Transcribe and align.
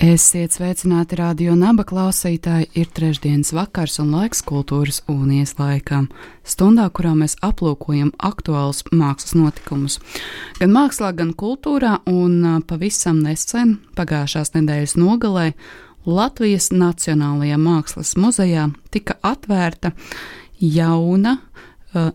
Esiet 0.00 0.54
sveicināti 0.56 1.18
radio 1.18 1.52
naba 1.52 1.84
klausītāji, 1.84 2.70
ir 2.72 2.86
trešdienas 2.96 3.50
vakars 3.52 3.98
un 4.00 4.14
laiks 4.14 4.38
kultūrasūnijas 4.48 5.58
laikam, 5.58 6.06
stundā, 6.40 6.86
kurā 6.88 7.10
mēs 7.18 7.34
aplūkojam 7.44 8.08
aktuālus 8.16 8.80
mākslas 8.96 9.34
notikumus. 9.36 9.98
Gan 10.56 10.72
mākslā, 10.72 11.10
gan 11.18 11.34
kultūrā, 11.36 11.98
un 12.08 12.62
pavisam 12.64 13.20
nesen, 13.20 13.74
pagājušās 13.98 14.54
nedēļas 14.54 14.96
nogalē, 14.96 15.50
Latvijas 16.08 16.70
Nacionālajā 16.72 17.60
mākslas 17.60 18.14
muzejā 18.16 18.70
tika 18.88 19.18
atvērta 19.20 19.92
jauna, 20.64 21.36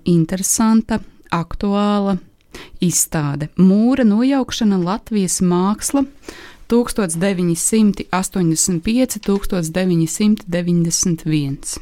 interesanta, 0.09 1.03
aktuāla 1.29 2.17
izstāde- 2.81 3.53
mūra 3.69 4.09
nojaukšana 4.09 4.81
Latvijas 4.81 5.37
māksla 5.45 6.07
1985, 6.71 8.79
1991. 9.27 11.75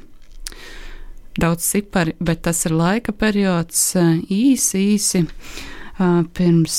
Daudz 1.39 1.65
cipari, 1.65 2.13
bet 2.19 2.43
tas 2.45 2.65
ir 2.67 2.75
laika 2.77 3.11
periods 3.15 3.95
īsi, 4.29 4.77
īsi 4.93 5.23
pirms 6.37 6.77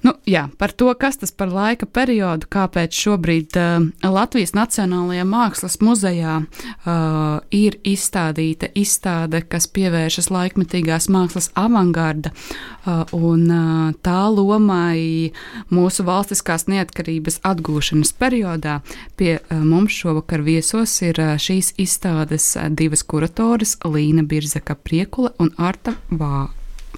Nu, 0.00 0.14
jā, 0.24 0.46
par 0.56 0.72
to, 0.72 0.88
kas 0.96 1.18
tas 1.20 1.32
par 1.36 1.50
laika 1.52 1.84
periodu, 1.84 2.48
kāpēc 2.48 2.96
šobrīd 2.96 3.56
uh, 3.60 3.88
Latvijas 4.08 4.54
Nacionālajā 4.56 5.26
Mākslas 5.28 5.76
muzejā 5.84 6.38
uh, 6.40 7.42
ir 7.52 7.76
izstādīta 7.84 8.70
izstāde, 8.80 9.42
kas 9.44 9.68
pievēršas 9.68 10.30
laikmetīgās 10.32 11.10
mākslas 11.12 11.50
avangarda 11.58 12.32
uh, 12.32 13.04
un 13.12 13.44
uh, 13.52 13.90
tā 14.00 14.22
lomai 14.32 15.34
mūsu 15.68 16.06
valstiskās 16.08 16.64
neatkarības 16.72 17.42
atgūšanas 17.44 18.14
periodā. 18.16 18.78
Pie 19.20 19.36
uh, 19.36 19.60
mums 19.60 19.92
šovakar 20.00 20.40
viesos 20.46 20.96
ir 21.04 21.20
uh, 21.20 21.36
šīs 21.36 21.74
izstādes 21.76 22.54
uh, 22.56 22.70
divas 22.72 23.04
kuratoras- 23.04 23.76
Līna 23.92 24.24
Birzaka 24.24 24.78
Priekula 24.80 25.34
un 25.38 25.52
Arta 25.60 25.98
Vā 26.08 26.48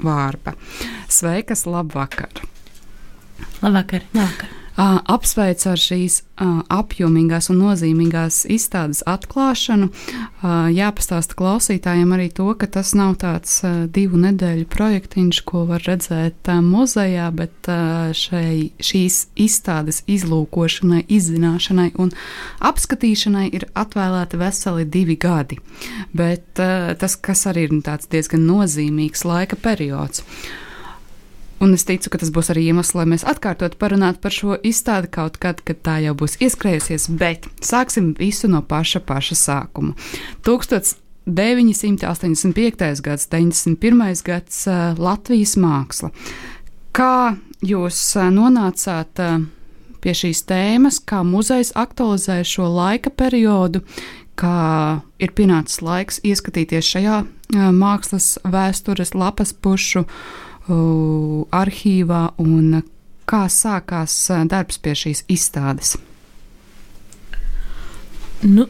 Vārba. 0.03 0.55
Sveikas, 1.11 1.67
labvakar! 1.67 2.52
Labvakar! 3.63 4.09
Labvakar. 4.15 4.59
Apsveicu 4.73 5.69
ar 5.69 5.81
šīs 5.81 6.15
apjomīgās 6.73 7.51
un 7.53 7.59
nozīmīgās 7.61 8.39
izstādes 8.51 9.03
atklāšanu. 9.05 9.91
Jāpastāsta 10.73 11.37
klausītājiem 11.37 12.15
arī 12.17 12.31
to, 12.33 12.47
ka 12.57 12.67
tas 12.79 12.95
nav 12.97 13.19
tāds 13.21 13.59
divu 13.93 14.17
nedēļu 14.23 14.65
projektiņš, 14.73 15.43
ko 15.45 15.67
var 15.69 15.85
redzēt 15.85 16.49
muzejā, 16.65 17.29
bet 17.37 17.69
šai, 18.17 18.73
šīs 18.81 19.21
izstādes 19.37 20.03
izlūkošanai, 20.09 21.05
izzināšanai 21.05 21.91
un 22.01 22.15
apskatīšanai 22.65 23.51
ir 23.53 23.69
atvēlēti 23.77 24.41
veseli 24.41 24.89
divi 24.89 25.21
gadi. 25.21 25.61
Bet 26.17 26.57
tas, 26.57 27.21
kas 27.21 27.45
arī 27.53 27.69
ir 27.69 27.79
diezgan 28.09 28.49
nozīmīgs 28.49 29.29
laika 29.29 29.61
periods. 29.61 30.25
Un 31.63 31.77
es 31.77 31.85
ticu, 31.87 32.11
ka 32.11 32.19
tas 32.19 32.33
būs 32.35 32.49
arī 32.51 32.65
iemesls, 32.73 32.97
lai 32.99 33.05
mēs 33.13 33.23
atkārtot 33.29 33.77
parunātu 33.79 34.19
par 34.25 34.33
šo 34.35 34.57
izstādi 34.67 35.07
kaut 35.15 35.37
kad, 35.43 35.61
kad 35.63 35.79
tā 35.87 35.97
jau 36.03 36.15
būs 36.19 36.35
ieskrējusies, 36.43 37.05
bet 37.21 37.47
sāksim 37.63 38.19
visu 38.19 38.51
no 38.51 38.61
paša 38.67 39.01
paša 39.07 39.37
sākuma. 39.39 39.95
1985. 40.43 42.99
gads, 43.07 43.25
91. 43.31 44.27
gads 44.27 44.67
Latvijas 44.99 45.55
māksla. 45.55 46.11
Kā 46.91 47.39
jūs 47.63 48.19
nonācāt 48.35 49.23
pie 50.03 50.13
šīs 50.19 50.43
tēmas, 50.51 50.99
kā 50.99 51.23
muzejs 51.23 51.79
aktualizēja 51.79 52.43
šo 52.57 52.67
laika 52.75 53.15
periodu, 53.15 53.87
kā 54.35 54.99
ir 55.23 55.31
pienācis 55.37 55.79
laiks 55.85 56.19
ieskatīties 56.27 56.83
šajā 56.91 57.23
mākslas 57.77 58.39
vēstures 58.43 59.15
lapas 59.15 59.53
pušu 59.55 60.03
arhīvā 60.69 62.23
un 62.43 62.83
kā 63.27 63.45
sākās 63.51 64.15
darbs 64.51 64.79
pie 64.83 64.95
šīs 64.99 65.25
izstādes? 65.33 65.97
Nu, 68.43 68.67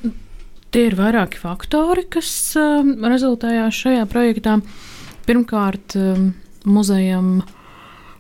tie 0.73 0.89
ir 0.91 0.97
vairāki 0.99 1.41
faktori, 1.41 2.05
kas 2.13 2.29
uh, 2.61 2.85
rezultējās 3.09 3.79
šajā 3.87 4.07
projektā. 4.11 4.59
Pirmkārt, 5.25 5.97
uh, 5.97 6.27
muzejam, 6.69 7.39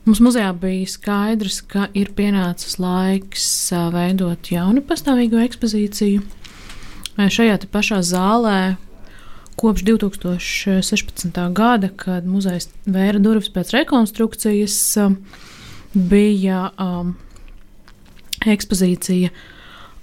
mums 0.07 0.23
muzejā 0.25 0.53
bija 0.57 0.89
skaidrs, 0.89 1.61
ka 1.69 1.91
ir 1.93 2.15
pienācis 2.17 2.79
laiks 2.81 3.47
uh, 3.75 3.91
veidot 3.93 4.53
jaunu 4.53 4.85
pastāvīgo 4.89 5.43
ekspozīciju. 5.45 6.25
Šajā 7.13 7.59
pašā 7.69 8.01
zālē, 8.09 8.79
kopš 9.63 9.85
2016. 9.87 11.39
gada, 11.55 11.93
kad 11.97 12.27
muzejs 12.27 12.69
vēra 12.85 13.23
durvis 13.23 13.51
pēc 13.55 13.71
rekonstrukcijas, 13.77 14.79
uh, 14.99 15.15
bija 15.95 16.71
um, 16.81 17.15
ekspozīcija 18.49 19.31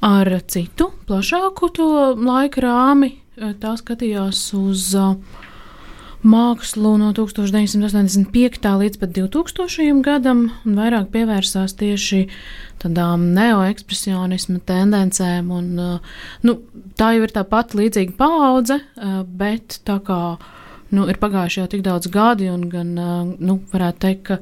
ar 0.06 0.32
citu, 0.48 0.92
plašāku 1.10 1.72
to 1.76 1.90
laika 2.16 2.64
rāmi. 2.64 3.14
Tā 3.60 3.76
skatījās 3.80 4.42
uz 4.58 4.90
uh, 5.00 5.16
mākslu 6.24 6.98
no 7.00 7.12
1985. 7.16 8.66
līdz 8.82 9.00
pat 9.00 9.14
2000. 9.16 10.02
gadam, 10.04 10.50
un 10.68 10.76
vairāk 10.76 11.08
pievērsās 11.14 11.78
tieši 11.80 12.26
tādām 12.84 13.30
neoekspresionisma 13.38 14.60
tendencēm. 14.68 15.52
Un, 15.52 15.70
nu, 16.44 16.58
tā 17.00 17.14
jau 17.16 17.24
ir 17.24 17.36
tā 17.36 17.46
pati 17.48 17.80
līdzīga 17.80 18.18
paudze, 18.20 18.82
bet 19.40 19.80
tā 19.88 20.00
kā 20.04 20.22
nu, 20.92 21.08
ir 21.08 21.20
pagājuši 21.22 21.62
jau 21.62 21.72
tik 21.72 21.88
daudz 21.88 22.12
gadi, 22.12 22.50
un 22.52 22.68
gan 22.72 22.94
nu, 23.40 23.60
varētu 23.72 24.04
teikt, 24.04 24.24
ka 24.32 24.40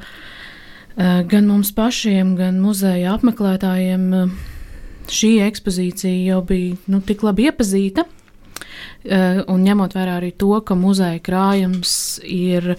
gan 1.30 1.50
mums 1.50 1.72
pašiem, 1.78 2.36
gan 2.40 2.62
muzeja 2.64 3.14
apmeklētājiem 3.18 4.32
šī 5.14 5.38
ekspozīcija 5.46 6.34
jau 6.34 6.42
bija 6.48 6.78
nu, 6.92 7.02
tik 7.06 7.22
labi 7.24 7.52
iepazīta. 7.52 8.08
Uh, 9.08 9.40
un 9.48 9.64
ņemot 9.64 9.94
vērā 9.96 10.18
arī 10.20 10.34
to, 10.36 10.52
ka 10.66 10.76
muzeja 10.76 11.20
krājums 11.24 11.92
ir 12.28 12.74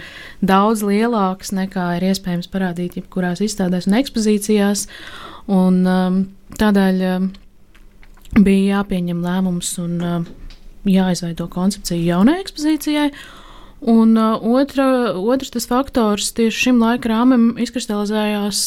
daudz 0.45 0.83
lielāks 0.85 1.55
nekā 1.57 1.87
ir 1.97 2.09
iespējams 2.11 2.51
parādīt 2.53 2.99
jebkurās 2.99 3.41
izstādēs 3.45 3.89
un 3.89 3.97
ekspozīcijās, 4.01 4.85
un 5.49 5.81
um, 5.89 6.21
tādēļ 6.61 7.03
um, 7.09 7.31
bija 8.45 8.79
jāpieņem 8.79 9.25
lēmums 9.25 9.73
un 9.81 9.99
um, 10.05 10.29
jāizveido 10.89 11.49
koncepcija 11.53 12.17
jaunai 12.17 12.39
ekspozīcijai. 12.43 13.09
Un 13.89 14.17
uh, 14.19 14.37
otra, 14.59 15.15
otrs 15.17 15.55
tas 15.55 15.69
faktors 15.71 16.33
tieši 16.37 16.69
šim 16.69 16.81
laika 16.83 17.15
rāmim 17.15 17.53
izkristalizējās 17.63 18.61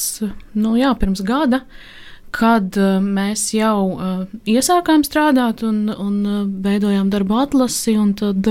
nu, 0.56 0.78
jā, 0.80 0.96
pirms 0.98 1.22
gada. 1.28 1.66
Uh, 1.66 2.01
kad 2.36 2.78
uh, 2.80 2.98
mēs 3.04 3.52
jau 3.56 3.78
uh, 3.92 4.24
iesākām 4.50 5.04
strādāt 5.08 5.64
un, 5.68 5.86
un 5.92 6.18
uh, 6.26 6.42
veidojām 6.64 7.12
darbu 7.14 7.42
atlasi, 7.44 7.98
un 8.00 8.16
tad 8.18 8.48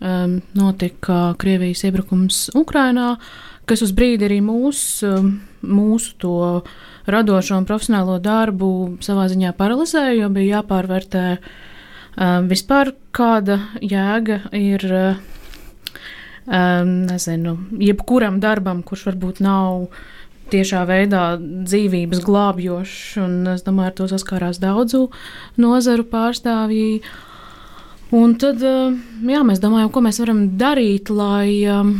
notika 0.00 1.34
Krievijas 1.36 1.82
iebrukums 1.84 2.46
Ukrainā, 2.56 3.18
kas 3.68 3.82
uz 3.84 3.90
brīdi 3.92 4.24
arī 4.24 4.38
mūs, 4.40 5.02
mūsu 5.60 6.14
to 6.22 6.36
radošo 7.04 7.58
un 7.60 7.66
profesionālo 7.68 8.14
darbu 8.24 8.70
savā 9.04 9.26
ziņā 9.28 9.50
paralizēja, 9.58 10.14
jo 10.22 10.30
bija 10.32 10.62
jāpārvērtē 10.62 11.24
vispār 12.48 12.94
kāda 13.12 13.58
jēga 13.84 14.40
ir. 14.56 14.86
Nezinu, 16.50 17.52
jebkuram 17.84 18.40
darbam, 18.40 18.80
kurš 18.82 19.04
varbūt 19.10 19.42
nav 19.44 19.82
uh, 19.84 20.00
tiešā 20.52 20.84
veidā 20.88 21.24
dzīvības 21.40 22.22
glābjošs, 22.26 23.00
un 23.22 23.52
es 23.54 23.64
domāju, 23.66 23.90
ar 23.90 23.96
to 23.98 24.08
saskārās 24.10 24.60
daudzu 24.62 25.06
nozaru 25.60 26.06
pārstāvji. 26.10 27.02
Un 28.16 28.34
tad 28.42 28.62
eh, 28.66 28.96
jā, 29.30 29.42
mēs 29.46 29.62
domājam, 29.62 29.92
ko 29.94 30.02
mēs 30.06 30.18
varam 30.22 30.42
darīt, 30.60 31.12
lai, 31.14 31.62
eh, 31.62 31.92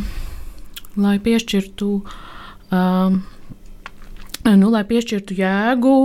lai 0.99 1.15
piešķirtu, 1.23 1.91
um, 2.75 3.21
nu, 4.51 4.71
lai 4.73 4.83
piešķirtu 4.89 5.37
jēgu 5.39 5.95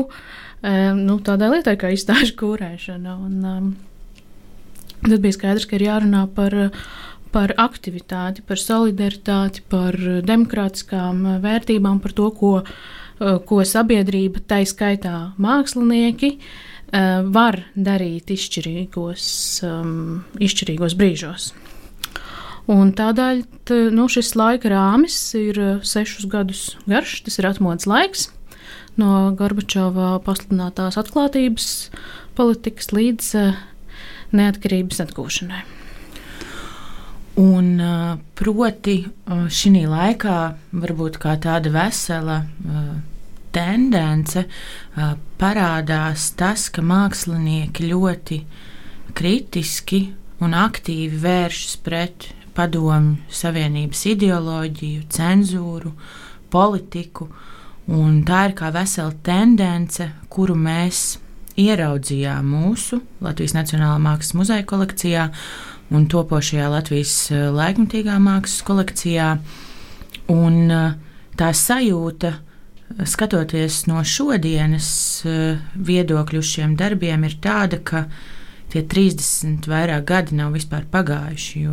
nu, 0.97 1.19
tādai 1.23 1.51
lietai 1.53 1.77
kā 1.79 1.93
izstāžu 1.95 2.33
kūrēšana. 2.41 3.13
Un, 3.23 3.35
um, 3.47 3.69
tad 5.05 5.21
bija 5.23 5.37
skaidrs, 5.37 5.67
ka 5.69 5.77
ir 5.79 5.87
jārunā 5.87 6.25
par, 6.35 6.57
par 7.37 7.53
aktivitāti, 7.61 8.41
par 8.49 8.61
solidaritāti, 8.61 9.67
par 9.69 9.99
demokrātiskām 10.25 11.27
vērtībām, 11.45 12.01
par 12.01 12.17
to, 12.17 12.31
ko, 12.33 12.53
ko 13.21 13.59
sabiedrība, 13.69 14.41
tai 14.49 14.63
skaitā 14.69 15.19
mākslinieki, 15.43 16.39
var 17.37 17.59
darīt 17.75 18.31
izšķirīgos, 18.33 19.29
um, 19.67 20.23
izšķirīgos 20.41 20.95
brīžos. 20.97 21.51
Un 22.73 22.91
tādēļ 22.99 23.43
t, 23.69 23.79
nu, 23.95 24.09
šis 24.11 24.33
laika 24.39 24.71
rāmis 24.73 25.19
ir 25.39 25.61
sešus 25.87 26.27
gadus 26.31 26.63
garš, 26.91 27.21
tas 27.27 27.39
ir 27.39 27.51
atmodas 27.51 27.87
laiks 27.91 28.27
no 28.99 29.31
Gorbačova 29.39 30.17
pasludinātās 30.25 30.99
atklātības 30.99 31.71
politikas 32.39 32.91
līdz 32.97 33.33
neatkarības 34.35 35.05
atgūšanai. 35.07 35.76
Un, 37.37 37.67
proti, 38.39 38.95
šī 39.29 39.83
laikā 39.85 40.37
varbūt 40.73 41.19
kā 41.21 41.35
tāda 41.37 41.69
vesela 41.75 42.39
tendence 43.53 44.47
parādās 45.41 46.31
tas, 46.37 46.69
ka 46.73 46.81
mākslinieki 46.81 47.91
ļoti 47.91 48.41
kritiski 49.17 50.01
un 50.45 50.57
aktīvi 50.57 51.21
vēršas 51.21 51.77
pret 51.85 52.31
padomju 52.57 53.29
savienības 53.33 54.07
ideoloģiju, 54.15 55.05
cenzūru, 55.13 55.93
politiku. 56.53 57.29
Un 57.93 58.23
tā 58.27 58.47
ir 58.49 58.57
kā 58.59 58.73
vesela 58.75 59.13
tendence, 59.25 60.09
kuru 60.33 60.57
mēs 60.59 61.19
ieraudzījām 61.61 62.49
mūsu 62.49 63.01
Latvijas 63.25 63.55
Nacionālā 63.57 64.01
Mākslas 64.03 64.35
muzeja 64.37 64.65
kolekcijā 64.69 65.31
un 65.95 66.07
topošajā 66.11 66.67
Latvijas 66.71 67.15
eh, 67.31 67.47
laikmatīgā 67.55 68.17
mākslas 68.23 68.65
kolekcijā. 68.67 69.29
Un 70.33 70.59
eh, 70.75 70.97
tā 71.39 71.53
sajūta, 71.55 72.33
eh, 72.33 73.05
skatoties 73.07 73.85
no 73.91 74.03
šodienas 74.03 74.89
viedokļu 75.77 76.43
uz 76.43 76.53
šiem 76.57 76.77
darbiem, 76.79 77.29
ir 77.29 77.39
tāda, 77.43 77.79
ka 77.79 78.07
tie 78.73 78.83
30 78.83 79.69
vairāk 79.71 80.07
gadi 80.09 80.37
nav 80.41 80.57
vispār 80.57 80.85
pagājuši, 80.91 81.65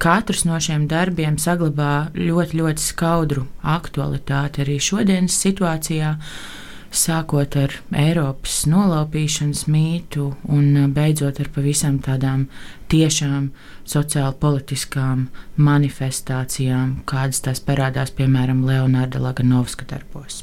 katrs 0.00 0.42
no 0.48 0.56
šiem 0.58 0.88
darbiem 0.88 1.36
saglabā 1.38 2.10
ļoti, 2.16 2.58
ļoti 2.58 2.82
skaudru 2.82 3.44
aktualitāti 3.60 4.64
arī 4.64 4.80
šodienas 4.82 5.36
situācijā. 5.44 6.16
Uh, 6.16 6.63
sākot 6.96 7.56
ar 7.58 7.74
Eiropas 7.94 8.62
nolaupīšanas 8.70 9.64
mītu 9.70 10.30
un 10.50 10.70
uh, 10.76 10.88
beidzot 10.92 11.40
ar 11.42 11.50
pavisam 11.54 11.98
tādām 12.02 12.46
tiešām 12.92 13.50
sociāli 13.88 14.38
politiskām 14.40 15.26
manifestācijām, 15.56 17.00
kādas 17.08 17.42
tās 17.44 17.62
parādās 17.64 18.14
piemēram 18.14 18.64
Leonarda 18.66 19.22
Laganovska 19.22 19.88
darbos. 19.90 20.42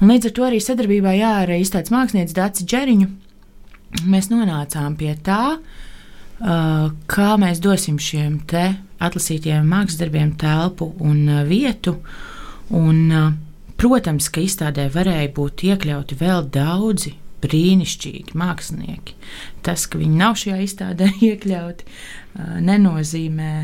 Un 0.00 0.10
līdz 0.10 0.30
ar 0.30 0.36
to 0.36 0.48
arī 0.48 0.64
sadarbībā 0.64 1.12
ar 1.28 1.52
izteicis 1.58 1.92
mākslinieku 1.92 2.34
Dāci 2.36 2.64
Džeriņu 2.64 3.10
mēs 4.08 4.32
nonācām 4.32 4.96
pie 4.98 5.12
tā, 5.24 5.58
kā 6.40 7.28
mēs 7.40 7.60
dosim 7.62 7.98
šiem 8.02 8.40
te 8.50 8.74
atlasītiem 9.04 9.66
mākslas 9.68 10.00
darbiem 10.00 10.32
telpu 10.40 10.92
un 11.00 11.28
vietu. 11.48 11.98
Un, 12.74 13.12
protams, 13.76 14.30
ka 14.32 14.42
izstādē 14.42 14.88
varēja 14.92 15.28
būt 15.36 15.66
iekļauti 15.68 16.18
vēl 16.20 16.48
daudzi 16.54 17.14
brīnišķīgi 17.44 18.36
mākslinieki. 18.40 19.16
Tas, 19.64 19.86
ka 19.90 20.00
viņi 20.00 20.20
nav 20.20 20.38
šajā 20.40 20.60
izstādē 20.64 21.10
iekļauti, 21.28 21.88
nenozīmē, 22.64 23.54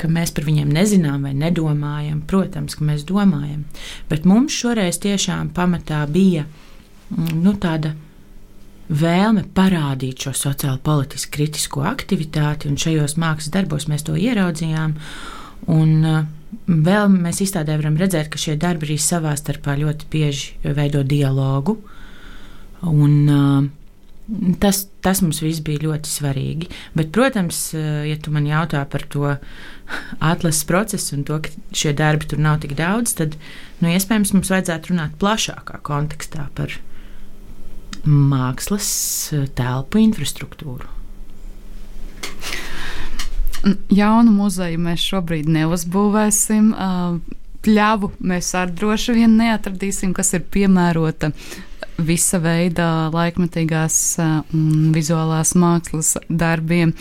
ka 0.00 0.10
mēs 0.10 0.34
par 0.34 0.48
viņiem 0.48 0.72
nezinām 0.74 1.28
vai 1.28 1.34
nedomājam. 1.38 2.24
Protams, 2.26 2.74
ka 2.78 2.86
mēs 2.88 3.06
domājam, 3.08 3.62
bet 4.10 4.26
mums 4.28 4.56
šoreiz 4.56 4.98
tiešām 5.04 5.52
pamatā 5.54 6.02
bija 6.10 6.48
nu, 7.14 7.54
tāda 7.62 7.94
vēlme 8.88 9.46
parādīt 9.56 10.26
šo 10.26 10.34
sociāli 10.36 10.80
politiski 10.84 11.32
kritisko 11.38 11.84
aktivitāti, 11.88 12.68
un 12.68 12.80
šajos 12.80 13.16
mākslas 13.20 13.52
darbos 13.54 13.88
mēs 13.90 14.04
to 14.06 14.16
ieraudzījām. 14.20 14.96
Un, 15.72 15.94
uh, 16.04 16.26
vēl 16.68 17.08
mēs 17.12 17.40
izstādē 17.46 17.78
varam 17.80 17.96
redzēt, 18.00 18.28
ka 18.32 18.40
šie 18.40 18.58
darbi 18.60 18.90
arī 18.90 18.98
savā 19.00 19.32
starpā 19.38 19.78
ļoti 19.80 20.10
bieži 20.12 20.74
veido 20.76 21.04
dialogu. 21.06 21.78
Un, 22.90 23.16
uh, 23.30 23.72
Tas, 24.56 24.86
tas 25.04 25.18
mums 25.20 25.42
viss 25.44 25.60
bija 25.60 25.82
ļoti 25.82 26.08
svarīgi. 26.08 26.70
Bet, 26.96 27.10
protams, 27.12 27.58
uh, 27.76 28.06
ja 28.08 28.16
tu 28.16 28.32
man 28.32 28.46
jautā 28.48 28.80
par 28.88 29.02
to 29.12 29.34
atlases 30.16 30.64
procesu 30.64 31.18
un 31.18 31.26
to, 31.28 31.36
ka 31.44 31.52
šie 31.76 31.92
darbi 31.92 32.30
tur 32.30 32.40
nav 32.40 32.62
tik 32.62 32.72
daudz, 32.78 33.12
tad 33.18 33.36
nu, 33.82 33.90
iespējams 33.92 34.32
mums 34.32 34.48
vajadzētu 34.54 34.94
runāt 34.94 35.20
plašākā 35.20 35.82
kontekstā 35.84 36.48
par 36.56 36.72
viņu 36.72 36.93
mākslas 38.06 38.88
eh, 39.32 39.46
telpu 39.56 40.02
infrastruktūru. 40.04 40.90
Jaunu 43.88 44.32
muzeju 44.34 44.80
mēs 44.84 45.04
šobrīd 45.08 45.48
neuzbūvēsim. 45.48 46.66
Pļavu 47.64 48.10
mēs 48.20 48.50
arī 48.60 48.74
droši 48.76 49.14
vien 49.16 49.38
neatradīsim, 49.40 50.12
kas 50.16 50.34
ir 50.36 50.44
piemērota 50.52 51.30
visa 52.04 52.40
veida 52.42 53.08
laikmatīgās 53.14 53.96
un 54.20 54.92
vizuālās 54.92 55.54
mākslas 55.56 56.12
darbiem. 56.28 56.92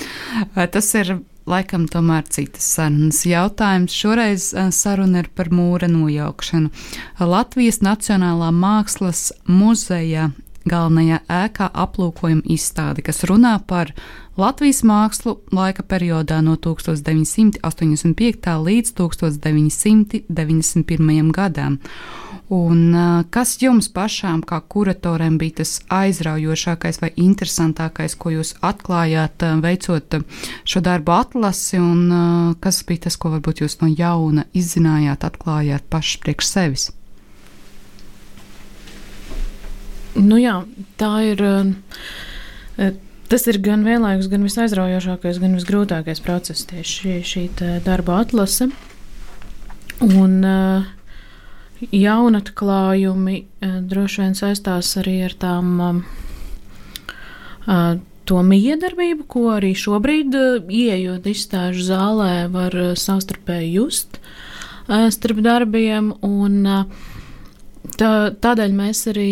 Tas 0.56 0.94
ir 0.96 1.18
laikam 1.50 1.88
tomēr 1.92 2.24
citas 2.32 2.70
sarunas 2.78 3.24
jautājums. 3.28 3.96
Šoreiz 3.98 4.52
saruna 4.76 5.24
ir 5.24 5.30
par 5.36 5.52
mūra 5.52 5.90
nojaukšanu. 5.92 6.72
Latvijas 7.20 7.82
Nacionālā 7.84 8.54
mākslas 8.56 9.32
muzeja 9.50 10.30
galvenajā 10.70 11.20
ēkā 11.28 11.70
aplūkojam 11.74 12.42
izstādi, 12.46 13.02
kas 13.06 13.24
runā 13.30 13.60
par 13.68 13.94
Latvijas 14.40 14.84
mākslu 14.88 15.38
laika 15.54 15.84
periodā 15.86 16.42
no 16.42 16.56
1985. 16.58 18.58
līdz 18.68 18.94
1991. 18.98 21.32
gadam. 21.32 21.80
Un, 22.54 22.94
kas 23.34 23.56
jums 23.62 23.88
pašām, 23.90 24.44
kā 24.46 24.60
kuratoriem, 24.70 25.38
bija 25.42 25.62
tas 25.62 25.80
aizraujošākais 25.90 27.00
vai 27.02 27.10
interesantākais, 27.18 28.16
ko 28.20 28.30
jūs 28.36 28.54
atklājāt, 28.62 29.46
veicot 29.64 30.20
šo 30.68 30.80
darbu 30.84 31.12
atlasi, 31.16 31.80
un 31.82 32.56
kas 32.62 32.84
bija 32.90 33.08
tas, 33.08 33.18
ko 33.18 33.30
varbūt 33.38 33.64
jūs 33.64 33.80
no 33.82 33.88
jauna 33.90 34.44
izzinājāt, 34.54 35.26
atklājāt 35.30 35.84
paši 35.90 36.20
priekš 36.26 36.46
sevis? 36.52 36.92
Nu 40.16 40.38
jā, 40.38 40.62
tā 41.02 41.14
ir. 41.32 41.44
Tas 43.34 43.48
ir 43.50 43.58
gan 43.66 43.86
vienlaikus, 43.86 44.28
gan 44.30 44.44
visaizraujošākais, 44.46 45.40
gan 45.42 45.56
visgrūtākais 45.58 46.20
process, 46.22 46.68
tieši 46.70 46.98
šī, 47.00 47.14
šī 47.26 47.80
darba 47.86 48.20
atlase. 48.22 48.68
Un 50.04 50.36
uh, 50.46 50.84
jaunatklājumi 51.90 53.38
uh, 53.40 53.80
droši 53.90 54.22
vien 54.22 54.38
saistās 54.38 54.92
arī 55.02 55.16
ar 55.26 55.38
tām 55.40 56.04
to 58.28 58.42
miedarbību, 58.44 59.26
ko 59.32 59.48
arī 59.56 59.72
šobrīd, 59.78 60.36
ieejot 60.68 61.28
izstāžu 61.32 61.88
zālē, 61.88 62.48
var 62.52 62.76
savstarpēji 63.00 63.72
just 63.78 64.20
starp 65.16 65.40
darbiem. 65.44 66.12
Un, 66.28 66.68
tā, 67.96 68.12
tādēļ 68.44 68.76
mēs 68.76 69.06
arī 69.12 69.32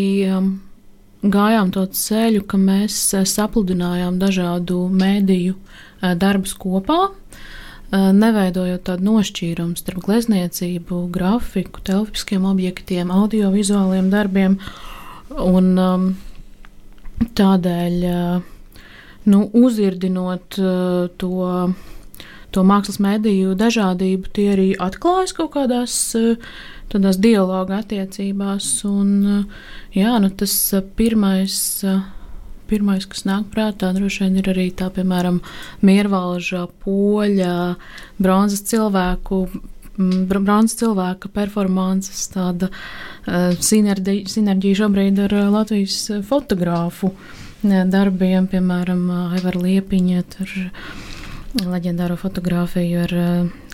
gājām 1.21 1.71
to 1.73 1.85
ceļu, 1.85 2.43
ka 2.49 2.57
mēs 2.57 2.97
eh, 3.13 3.25
sapludinājām 3.29 4.19
dažādu 4.21 4.87
mēdīju 4.89 5.55
eh, 5.55 6.15
darbus 6.17 6.55
kopā, 6.57 7.11
eh, 7.11 8.09
neveidojot 8.17 8.83
tādu 8.89 9.07
nošķīrumu 9.09 9.77
starp 9.77 10.01
glezniecību, 10.07 11.05
grafiku, 11.13 11.83
telpiskiem 11.85 12.47
objektiem, 12.49 13.13
audiovizuāliem 13.13 14.09
darbiem. 14.13 14.57
Un, 15.31 15.71
um, 15.79 16.09
tādēļ, 17.37 17.93
nu, 19.31 19.39
uzirdinot 19.55 20.57
to, 21.21 21.51
to 22.51 22.63
mākslas 22.67 22.97
mediju 22.99 23.53
dažādību, 23.55 24.31
tie 24.35 24.49
arī 24.51 24.65
atklājas 24.75 25.31
kaut 25.37 25.53
kādās 25.53 25.95
tādās 26.91 27.19
dialogu 27.21 27.75
attiecībās. 27.77 28.69
Un, 28.89 29.45
jā, 29.95 30.15
nu, 30.23 30.31
tas 30.31 30.55
pirmais. 30.97 31.59
Pirmais, 32.71 33.03
kas 33.03 33.25
nāk 33.27 33.49
prātā, 33.51 33.89
droši 33.91 34.21
vien 34.23 34.37
ir 34.39 34.45
arī 34.47 34.69
tā, 34.71 34.85
piemēram, 34.95 35.41
miervalža, 35.83 36.69
poļa, 36.85 37.55
bronzas 38.15 38.63
cilvēku 38.69 39.41
bronzas 39.99 40.77
cilvēka 40.79 41.29
performances, 41.35 42.23
tāda 42.31 42.69
uh, 42.71 43.51
sinerģija, 43.59 44.29
sinerģija 44.31 44.79
šobrīd 44.85 45.19
ar 45.25 45.35
Latvijas 45.51 45.99
fotogrāfu 46.29 47.11
darbiem, 47.61 48.47
piemēram, 48.49 49.03
Aivara 49.35 49.61
Liepiņa, 49.67 50.23
ar 50.41 50.55
leģendāro 51.75 52.15
fotografiju 52.17 53.03
ar 53.03 53.15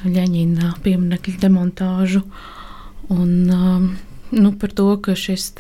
Ļeņina 0.04 0.74
pieminekļu 0.84 1.38
demontāžu. 1.46 2.26
Uh, 2.26 2.57
Un, 3.08 3.50
um, 3.50 3.98
nu, 4.30 4.52
par 4.52 4.72
to, 4.76 4.90
ka 5.00 5.16
šis 5.16 5.54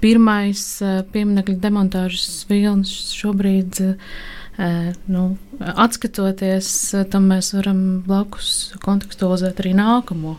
pirmais 0.00 0.62
uh, 0.80 1.02
pieminiektu 1.12 1.58
demontāžas 1.60 2.46
vilnis 2.48 2.92
šobrīd, 3.12 3.80
uh, 3.82 4.88
nu, 5.12 5.24
atskatoties, 5.58 6.70
uh, 6.96 7.04
tam 7.10 7.28
mēs 7.34 7.52
varam 7.56 7.82
blakus 8.06 8.72
kontekstualizēt 8.84 9.60
arī 9.60 9.74
nākamo, 9.76 10.38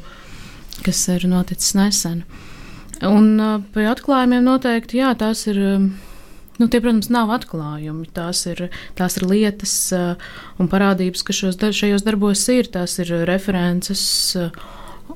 kas 0.86 1.06
ir 1.14 1.28
noticis 1.30 1.76
nesen. 1.78 2.24
Un 3.06 3.38
pie 3.72 3.86
atklājumiem 3.88 4.44
noteikti, 4.44 5.04
jā, 5.04 5.16
tās 5.18 5.48
ir. 5.52 5.66
Um, 5.78 5.90
Nu, 6.60 6.66
tie, 6.68 6.82
protams, 6.84 7.08
nav 7.08 7.30
atklājumi. 7.32 8.10
Tās 8.12 8.42
ir, 8.52 8.66
tās 9.00 9.14
ir 9.16 9.24
lietas 9.30 9.76
un 10.60 10.68
parādības, 10.68 11.22
kas 11.24 11.38
šos, 11.38 11.56
šajos 11.56 12.04
darbos 12.04 12.42
ir. 12.52 12.68
Tās 12.68 12.98
ir 13.00 13.14
references 13.30 14.02
uh, 14.36 14.50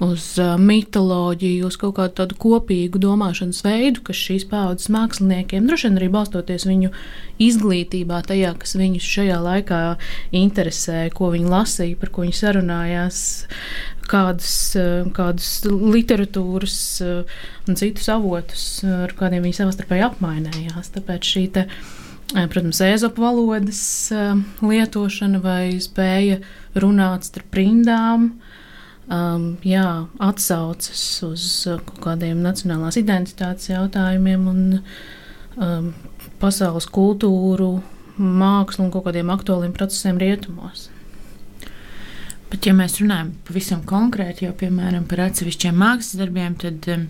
uz 0.02 0.24
uh, 0.42 0.56
mitoloģiju, 0.58 1.68
uz 1.68 1.78
kaut 1.78 1.96
kādu 2.00 2.16
tādu 2.22 2.38
kopīgu 2.42 3.02
domāšanas 3.02 3.62
veidu, 3.66 4.02
kas 4.08 4.18
šīs 4.18 4.46
paudzes 4.50 4.90
māksliniekiem, 4.94 5.68
droši 5.70 5.90
vien 5.90 6.00
arī 6.00 6.10
balstoties 6.14 6.66
viņu 6.66 6.90
izglītībā, 7.44 8.24
tajā, 8.26 8.54
kas 8.60 8.74
viņus 8.80 9.10
šajā 9.16 9.40
laikā 9.44 9.82
interesēja, 10.40 11.14
ko 11.14 11.30
viņi 11.36 11.52
lasīja, 11.52 12.00
par 12.02 12.14
ko 12.16 12.26
viņi 12.26 12.38
sarunājās, 12.40 13.20
kādas, 14.10 14.54
uh, 14.80 15.12
kādas 15.14 15.52
literatūras 15.70 16.80
uh, 17.06 17.44
un 17.68 17.80
citus 17.80 18.10
avotus, 18.14 18.66
ar 18.88 19.14
kādiem 19.20 19.46
viņi 19.46 19.62
savstarpēji 19.62 20.08
apmainījās. 20.10 20.90
Tāpēc 20.98 21.30
šī 21.36 21.46
te, 21.54 21.68
protams, 22.34 22.82
ēzopu 22.82 23.22
valodas 23.22 23.84
lietošana 24.64 25.44
vai 25.44 25.78
spēja 25.84 26.42
runāt 26.82 27.30
starp 27.30 27.62
rindām, 27.62 28.32
um, 29.08 29.48
jā, 29.66 29.88
atsaucas 30.24 31.04
uz 31.28 31.46
uh, 31.70 31.80
kaut 31.88 32.02
kādiem 32.08 32.44
nacionālās 32.44 33.00
identitātes 33.00 33.72
jautājumiem 33.72 34.48
un 34.52 34.62
um, 35.58 35.92
pasaules 36.42 36.88
kultūru, 36.92 37.78
mākslu 38.18 38.88
un 38.88 38.94
kaut 38.94 39.08
kādiem 39.08 39.32
aktuāliem 39.34 39.74
procesiem 39.76 40.20
rietumos. 40.22 40.90
Bet, 42.54 42.68
ja 42.68 42.76
mēs 42.78 43.00
runājam 43.02 43.32
pavisam 43.48 43.82
konkrēti, 43.90 44.46
jau 44.46 44.54
piemēram 44.58 45.08
par 45.10 45.24
atsevišķiem 45.26 45.80
mākslas 45.82 46.20
darbiem, 46.22 46.56
tad 46.62 46.86
um, 46.94 47.08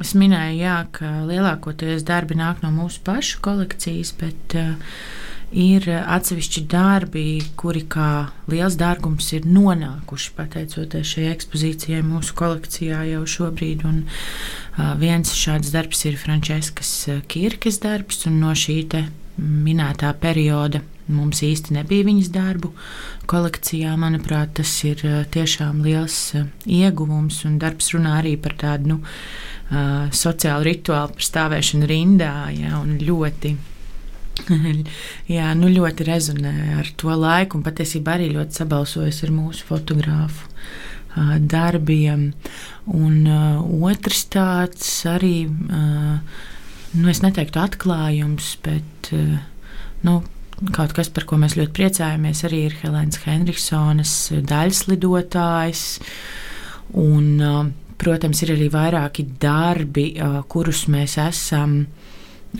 es 0.00 0.14
minēju, 0.16 0.58
jā, 0.62 0.80
ka 0.96 1.12
lielākoties 1.28 2.06
darbi 2.08 2.38
nāk 2.38 2.64
no 2.64 2.72
mūsu 2.72 3.02
pašu 3.04 3.42
kolekcijas, 3.44 4.14
bet 4.16 4.56
uh, 4.56 4.96
ir 5.52 5.86
atsevišķi 5.90 6.64
darbi, 6.70 7.26
kuri 7.58 7.84
kā 7.90 8.28
liels 8.50 8.76
dārgums 8.80 9.28
ir 9.36 9.46
nonākuši 9.46 10.32
pateicoties 10.36 11.12
šai 11.14 11.28
ekspozīcijai 11.34 12.02
mūsu 12.06 12.34
kolekcijā 12.38 13.04
jau 13.12 13.22
šobrīd. 13.36 13.84
Un, 13.86 14.02
uh, 14.06 14.94
viens 15.00 15.32
šāds 15.36 15.70
darbs 15.74 16.04
ir 16.08 16.18
Frančiskas 16.20 16.92
Kirkes 17.30 17.80
darbs, 17.84 18.26
un 18.26 18.40
no 18.42 18.52
šī 18.56 18.82
minētā 19.36 20.12
perioda 20.20 20.80
mums 21.12 21.42
īsti 21.44 21.76
nebija 21.76 22.06
viņas 22.06 22.32
darbu 22.34 22.72
kolekcijā. 23.30 23.94
Manuprāt, 24.00 24.56
tas 24.58 24.72
ir 24.88 25.02
tiešām 25.32 25.84
liels 25.84 26.18
ieguvums, 26.64 27.42
un 27.48 27.60
darbs 27.62 27.92
runā 27.94 28.18
arī 28.22 28.36
par 28.40 28.56
tādu 28.58 28.94
nu, 28.94 28.98
sociālu 30.14 30.66
rituālu, 30.66 31.14
par 31.14 31.28
stāvēšanu 31.28 31.88
rindā, 31.90 32.34
ja, 32.54 32.80
un 32.80 32.98
ļoti 33.02 33.54
Jā, 35.36 35.50
nu 35.58 35.70
ļoti 35.72 36.06
rezonē 36.06 36.54
ar 36.80 36.90
to 37.00 37.14
laiku, 37.16 37.58
un 37.58 37.64
patiesībā 37.66 38.16
arī 38.16 38.30
ļoti 38.34 38.60
sabalsojas 38.60 39.22
ar 39.26 39.32
mūsu 39.34 39.66
fotogrāfu 39.68 40.48
uh, 40.48 41.36
darbiem. 41.40 42.30
Un 42.92 43.18
uh, 43.26 43.90
otrs 43.90 44.26
tāds 44.32 44.90
arī, 45.10 45.48
uh, 45.48 46.16
nu, 46.94 47.10
es 47.10 47.22
neteiktu 47.24 47.62
atklājums, 47.64 48.54
bet 48.66 49.12
uh, 49.16 49.38
nu, 50.06 50.20
kaut 50.76 50.94
kas, 50.96 51.10
par 51.12 51.26
ko 51.28 51.40
mēs 51.40 51.56
ļoti 51.58 51.74
priecājamies, 51.76 52.44
arī 52.48 52.66
ir 52.68 52.78
Helēnas 52.82 53.24
Henrikssonas 53.24 54.14
daļslidotājs. 54.52 55.86
Un, 57.02 57.32
uh, 57.42 57.64
protams, 57.96 58.42
ir 58.44 58.54
arī 58.54 58.68
vairāki 58.72 59.26
darbi, 59.40 60.12
uh, 60.20 60.42
kurus 60.48 60.86
mēs 60.92 61.16
esam 61.24 61.80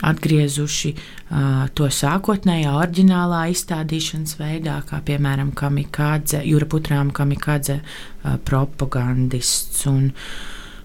atgriezuši 0.05 0.91
uh, 0.93 1.65
to 1.77 1.87
sākotnējā, 1.93 2.73
oriģinālā 2.81 3.47
izstādīšanas 3.53 4.37
veidā, 4.39 4.81
kā 4.87 5.01
piemēram 5.05 5.53
kamikādze, 5.57 6.43
Jūra 6.47 6.67
Putrām 6.69 7.11
kamikādze 7.15 7.79
uh, 7.81 8.37
propagandists. 8.47 9.85
Un, 9.89 10.11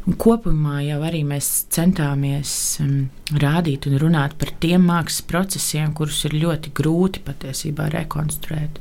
un 0.06 0.16
kopumā 0.18 0.80
jau 0.86 1.00
arī 1.06 1.22
mēs 1.28 1.50
centāmies 1.74 2.54
um, 2.82 2.96
rādīt 3.42 3.90
un 3.90 3.98
runāt 4.02 4.38
par 4.40 4.54
tiem 4.62 4.88
mākslas 4.88 5.26
procesiem, 5.28 5.92
kurus 5.98 6.24
ir 6.28 6.38
ļoti 6.42 6.72
grūti 6.78 7.22
patiesībā 7.26 7.90
rekonstruēt. 7.98 8.80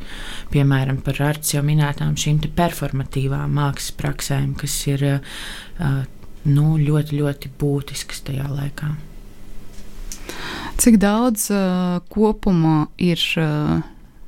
Piemēram, 0.53 1.03
par 1.05 1.21
Arts 1.31 1.55
jau 1.57 1.65
minētām 1.67 2.17
šīm 2.19 2.41
performatīvām 2.57 3.53
mākslas 3.59 3.93
praksēm, 3.99 4.55
kas 4.59 4.81
ir 4.89 5.07
uh, 5.13 6.01
nu, 6.49 6.75
ļoti, 6.81 7.21
ļoti 7.21 7.55
būtiskas 7.61 8.25
tajā 8.31 8.49
laikā. 8.49 8.93
Cik 10.79 10.97
daudz 11.01 11.49
uh, 11.53 11.99
kopumā 12.11 12.87
ir 13.01 13.21
uh, 13.39 13.81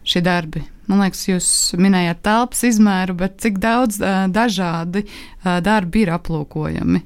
šie 0.07 0.21
darbi? 0.25 0.63
Man 0.91 0.99
liekas, 0.99 1.23
jūs 1.29 1.47
minējāt 1.79 2.19
telpas 2.25 2.63
izmēru, 2.67 3.15
bet 3.21 3.39
cik 3.43 3.59
daudz 3.63 4.01
uh, 4.03 4.25
dažādi 4.31 5.05
uh, 5.05 5.59
darbi 5.63 6.03
ir 6.03 6.11
aplūkojami? 6.17 7.03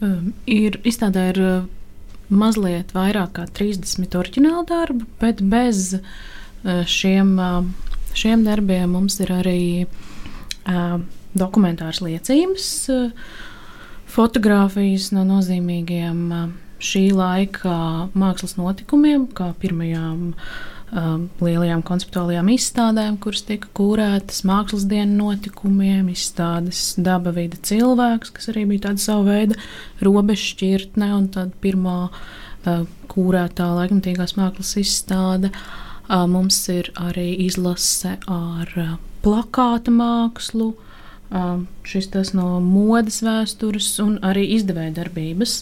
Um, 0.00 0.32
ir 0.48 0.78
izstādē 0.84 1.24
ir 1.32 1.40
uh, 1.44 1.68
mazliet 2.30 2.92
vairāk 2.96 3.34
kā 3.38 3.46
30 3.58 4.16
oriģinālu 4.20 4.66
darbu, 4.68 5.08
bet 5.20 5.40
bez 5.42 5.94
uh, 5.96 6.84
šiem, 6.88 7.34
uh, 7.40 7.64
šiem 8.16 8.44
darbiem 8.46 8.92
mums 8.96 9.18
ir 9.24 9.32
arī 9.34 9.62
uh, 9.84 11.00
dokumentārs 11.34 12.00
liecības, 12.04 12.68
fotografijas 14.10 15.12
no 15.14 15.22
nozīmīgiem 15.28 16.24
šī 16.80 17.10
laika 17.14 18.08
mākslas 18.16 18.56
notikumiem, 18.58 19.28
kā 19.36 19.52
pirmajām 19.60 20.30
lielajām 20.90 21.84
konceptuālajām 21.86 22.48
izstādēm, 22.50 23.18
kuras 23.22 23.44
tika 23.46 23.68
kūrētas, 23.78 24.40
mākslas 24.48 24.88
dienu 24.90 25.28
notikumiem, 25.28 26.08
izstādes 26.10 26.96
daba 26.98 27.30
vide 27.36 27.60
cilvēks, 27.62 28.32
kas 28.34 28.50
arī 28.50 28.64
bija 28.72 28.88
tāda 28.88 29.04
sava 29.04 29.28
veida 29.28 29.58
robežšķirtne 30.02 31.12
un 31.14 31.28
tāda 31.36 31.54
pirmā 31.62 32.00
kūrētā 33.12 33.68
laikmatīgās 33.76 34.34
mākslas 34.40 34.74
izstāde. 34.82 35.52
Mums 36.10 36.58
ir 36.74 36.90
arī 36.98 37.28
izlase 37.46 38.16
ar 38.26 38.74
plakāta 39.22 39.94
mākslu, 39.94 40.72
šis 41.86 42.10
tas 42.10 42.34
no 42.34 42.58
modes 42.64 43.20
vēstures 43.22 43.92
un 44.02 44.18
arī 44.26 44.48
izdevēja 44.56 44.96
darbības. 45.04 45.60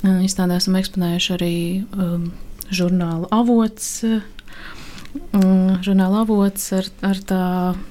Izstādē 0.00 0.56
esam 0.56 0.78
eksponējuši 0.80 1.32
arī 1.36 1.56
um, 2.00 2.30
žurnāla 2.72 3.28
avots, 3.34 3.88
um, 4.06 5.76
žurnāla 5.84 6.22
avots 6.24 6.70
ar, 6.74 6.88
ar 7.04 7.20
tā 7.28 7.44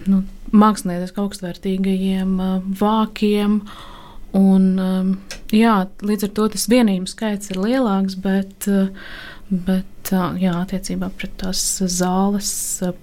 nu, 0.10 0.24
mākslinieciski 0.52 1.22
augstvērtīgajiem 1.24 2.34
uh, 2.42 2.58
vākiem. 2.82 3.62
Un, 4.36 4.68
um, 4.82 5.14
jā, 5.54 5.76
līdz 6.02 6.28
ar 6.28 6.34
to 6.40 6.50
tas 6.56 6.68
vienības 6.72 7.16
skaits 7.16 7.54
ir 7.54 7.62
lielāks, 7.62 8.18
bet, 8.20 8.68
uh, 8.72 8.90
bet 9.52 10.12
uh, 10.16 10.34
jā, 10.42 10.58
attiecībā 10.66 11.12
pret 11.16 11.38
tās 11.44 11.64
zāles 11.86 12.52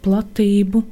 platību 0.03 0.85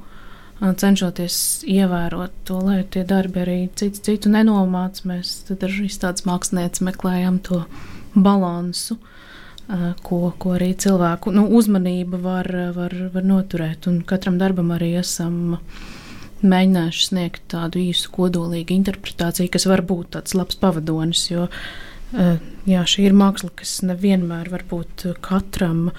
cenšoties 0.56 1.66
ievērot 1.68 2.32
to, 2.48 2.60
lai 2.64 2.78
tie 2.88 3.02
darbi 3.04 3.42
arī 3.42 3.58
cits 3.76 4.00
citu 4.00 4.30
nenomāc. 4.32 5.02
Mēs 5.04 5.42
tad 5.48 5.66
ar 5.66 5.74
izstādes 5.84 6.24
mākslinieci 6.28 6.86
meklējam 6.86 7.42
to 7.44 7.60
balansu, 8.16 8.98
ko, 10.06 10.18
ko 10.38 10.54
arī 10.56 10.70
cilvēku 10.78 11.32
nu, 11.34 11.46
uzmanība 11.58 12.20
var, 12.22 12.48
var, 12.76 12.94
var 13.14 13.26
noturēt. 13.26 13.88
Un 13.90 14.00
katram 14.06 14.38
darbam 14.38 14.70
arī 14.76 14.92
esam 15.00 15.58
mēģinājuši 16.46 17.08
sniegt 17.08 17.48
tādu 17.52 17.80
īsu, 17.82 18.12
kodolīgu 18.14 18.76
interpretāciju, 18.76 19.50
kas 19.52 19.66
var 19.66 19.82
būt 19.86 20.14
tāds 20.16 20.36
labs 20.38 20.58
pavadonis. 20.60 21.26
Jo, 21.32 21.48
jā, 22.68 22.84
šī 22.86 23.08
ir 23.08 23.16
māksla, 23.16 23.50
kas 23.58 23.80
nevienmēr 23.86 24.52
var 24.52 24.66
būt 24.70 25.08
katram 25.24 25.90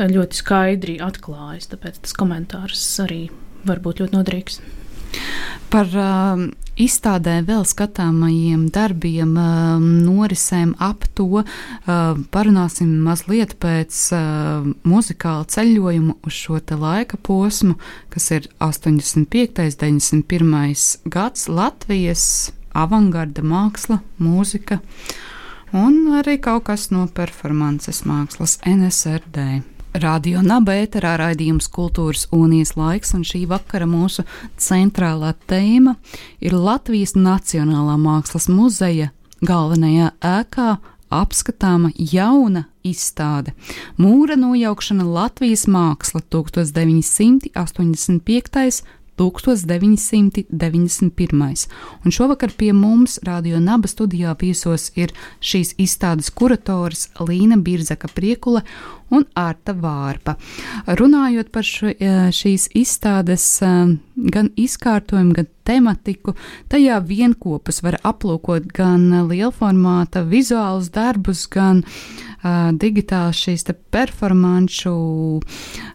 ļoti 0.00 0.42
skaidri 0.42 0.98
atklājas. 1.04 1.70
Tāpēc 1.70 2.02
tas 2.02 2.16
komentārs 2.18 2.86
arī 3.04 3.26
var 3.68 3.82
būt 3.84 4.02
ļoti 4.02 4.16
noderīgs. 4.16 4.62
Par 5.72 5.88
uh, 5.96 6.42
izstādē 6.80 7.38
vēl 7.46 7.64
skatāmajiem 7.68 8.66
darbiem, 8.72 9.34
uh, 9.36 9.80
norisēm 9.80 10.74
ap 10.82 11.06
to 11.16 11.42
uh, 11.42 11.44
parunāsim 12.34 12.94
mazliet 13.06 13.56
pēc 13.62 13.98
uh, 14.16 14.68
muzikāla 14.88 15.48
ceļojuma 15.52 16.18
uz 16.26 16.38
šo 16.44 16.60
laika 16.80 17.16
posmu, 17.16 17.76
kas 18.12 18.30
ir 18.36 18.48
85. 18.60 19.60
un 19.64 20.22
91. 20.22 20.96
gads 21.04 21.48
Latvijas 21.48 22.24
avangarda 22.72 23.44
māksla, 23.44 24.00
mūzika 24.20 24.80
un 25.72 26.12
arī 26.18 26.38
kaut 26.40 26.66
kas 26.68 26.90
no 26.92 27.06
performances 27.08 28.04
mākslas 28.08 28.58
NSRD. 28.68 29.62
Radio 29.92 30.40
Naba 30.40 30.72
ēterā 30.80 31.18
raidījums 31.20 31.66
Kultūras 31.68 32.24
unijas 32.32 32.80
laiks, 32.80 33.12
un 33.12 33.28
šī 33.28 33.44
vakara 33.50 33.84
mūsu 33.84 34.24
centrālā 34.56 35.34
tēma 35.50 35.98
ir 36.40 36.56
Latvijas 36.56 37.12
Nacionālā 37.12 37.98
mākslas 38.00 38.48
muzeja 38.48 39.12
galvenajā 39.44 40.16
ēkā 40.24 40.80
apskatāma 41.12 41.92
jauna 41.98 42.64
izstāde- 42.88 43.52
Mūra 44.02 44.32
nojaukšana 44.40 45.04
Latvijas 45.04 45.68
māksla 45.68 46.24
1985. 46.24 48.80
1991. 49.20 51.68
Un 52.04 52.10
šovakar 52.10 52.50
pie 52.56 52.72
mums 52.72 53.18
Radio 53.26 53.60
Naba 53.60 53.88
studijā 53.88 54.36
viesos 54.40 54.92
ir 54.96 55.12
šīs 55.40 55.74
izstādes 55.80 56.30
kurators 56.34 57.08
Līna 57.20 57.56
Birzaka 57.56 58.08
Priekula 58.08 58.62
un 59.12 59.26
Ārta 59.36 59.74
Vārpa. 59.76 60.36
Runājot 60.86 61.50
par 61.52 61.66
šo, 61.68 61.92
e, 61.92 62.30
šīs 62.32 62.70
izstādes 62.78 63.44
e, 63.62 63.72
gan 64.32 64.48
izkārtojumu, 64.56 65.34
gan 65.36 65.46
tematiku, 65.66 66.34
tajā 66.72 66.98
vienopus 67.06 67.82
var 67.84 67.98
aplūkot 68.06 68.70
gan 68.74 69.28
lielformāta 69.28 70.24
vizuālus 70.26 70.88
darbus, 70.90 71.44
gan 71.46 71.84
uh, 71.84 72.72
digitāli 72.74 73.36
šīs 73.36 73.68
performanču 73.94 74.94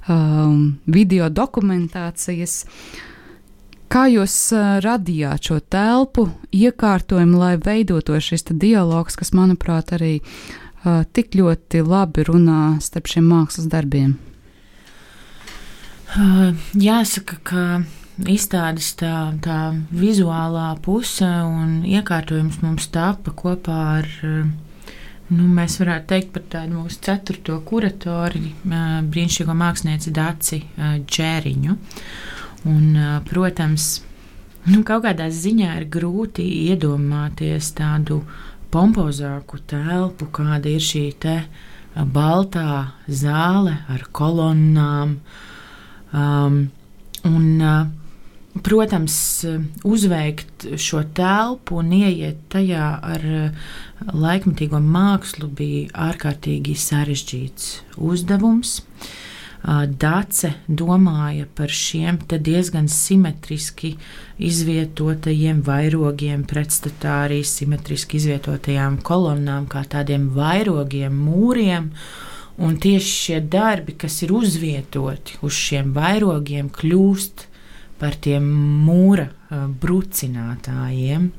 um, 0.07 0.61
video 0.85 1.29
dokumentācijas. 1.29 2.63
Kā 3.87 4.05
jūs 4.11 4.35
uh, 4.55 4.77
radījāt 4.83 5.49
šo 5.49 5.59
telpu, 5.63 6.27
iekārtojumu, 6.51 7.39
lai 7.39 7.55
veidotos 7.61 8.27
šis 8.27 8.47
dialogs, 8.51 9.15
kas, 9.15 9.31
manuprāt, 9.31 9.93
arī 9.95 10.17
uh, 10.19 11.05
tik 11.15 11.37
ļoti 11.39 11.85
labi 11.87 12.25
runā 12.27 12.77
starp 12.83 13.07
šiem 13.11 13.29
mākslas 13.31 13.69
darbiem? 13.71 14.17
Jāsaka, 16.77 17.35
ka 17.43 17.63
izstādes 18.31 18.93
tā, 18.97 19.33
tā 19.43 19.59
vizuālā 19.91 20.69
puse 20.81 21.27
un 21.27 21.83
iekārtojums 21.85 22.61
mums 22.63 22.87
tāpa 22.93 23.33
kopā 23.35 23.81
ar, 23.99 24.07
nu, 25.27 25.49
mēs 25.59 25.77
varētu 25.81 26.09
teikt 26.13 26.31
par 26.33 26.47
tādu 26.55 26.79
mūsu 26.79 27.01
ceturto 27.09 27.59
kuratori, 27.67 28.53
brīnišķīgo 28.63 29.57
mākslinieci 29.59 30.15
Daci 30.15 30.61
Džēriņu. 30.77 31.77
Un, 32.67 32.97
protams, 33.29 34.01
nu, 34.67 34.81
kaut 34.87 35.05
kādā 35.05 35.29
ziņā 35.31 35.75
ir 35.79 35.85
grūti 35.91 36.43
iedomāties 36.67 37.69
tādu 37.77 38.21
pompozāku 38.73 39.61
telpu, 39.71 40.27
kāda 40.35 40.73
ir 40.73 40.83
šī 40.83 41.03
te 41.23 41.37
baltā 41.95 42.93
zāle 43.07 43.77
ar 43.87 44.03
kolonnām. 44.19 45.13
Um, 46.11 46.57
un, 47.29 47.47
protams, 48.67 49.15
uzveikt 49.87 50.67
šo 50.81 51.05
telpu 51.15 51.79
un 51.79 51.93
ieiet 52.01 52.43
tajā 52.51 52.89
ar 53.13 53.25
laikmatīgo 54.11 54.83
mākslu 54.83 55.47
bija 55.47 55.87
ārkārtīgi 56.09 56.75
sarežģīts 56.83 57.71
uzdevums. 58.11 58.81
Uh, 58.81 59.15
Dace 59.63 60.53
domāja 60.67 61.47
par 61.55 61.71
šiem 61.73 62.19
diezgan 62.29 62.87
simetriski 62.87 63.95
izvietotajiem 64.37 65.63
vairogiem, 65.65 66.45
pretstatā 66.47 67.25
arī 67.25 67.41
simetriski 67.43 68.17
izvietotajām 68.21 68.99
kolonnām, 69.01 69.65
kā 69.67 69.83
tādiem 69.83 70.29
vairogiem, 70.35 71.11
mūriem. 71.11 71.91
Un 72.57 72.77
tieši 72.81 73.13
šie 73.13 73.39
darbi, 73.41 73.93
kas 73.93 74.21
ir 74.25 74.31
uzvietoti 74.33 75.37
uz 75.45 75.53
šiem 75.53 75.91
vairogiem, 75.93 76.69
kļūst 76.73 77.47
par 77.99 78.15
tiem 78.21 78.45
mūra 78.85 79.27
brucinātājiem. 79.81 81.31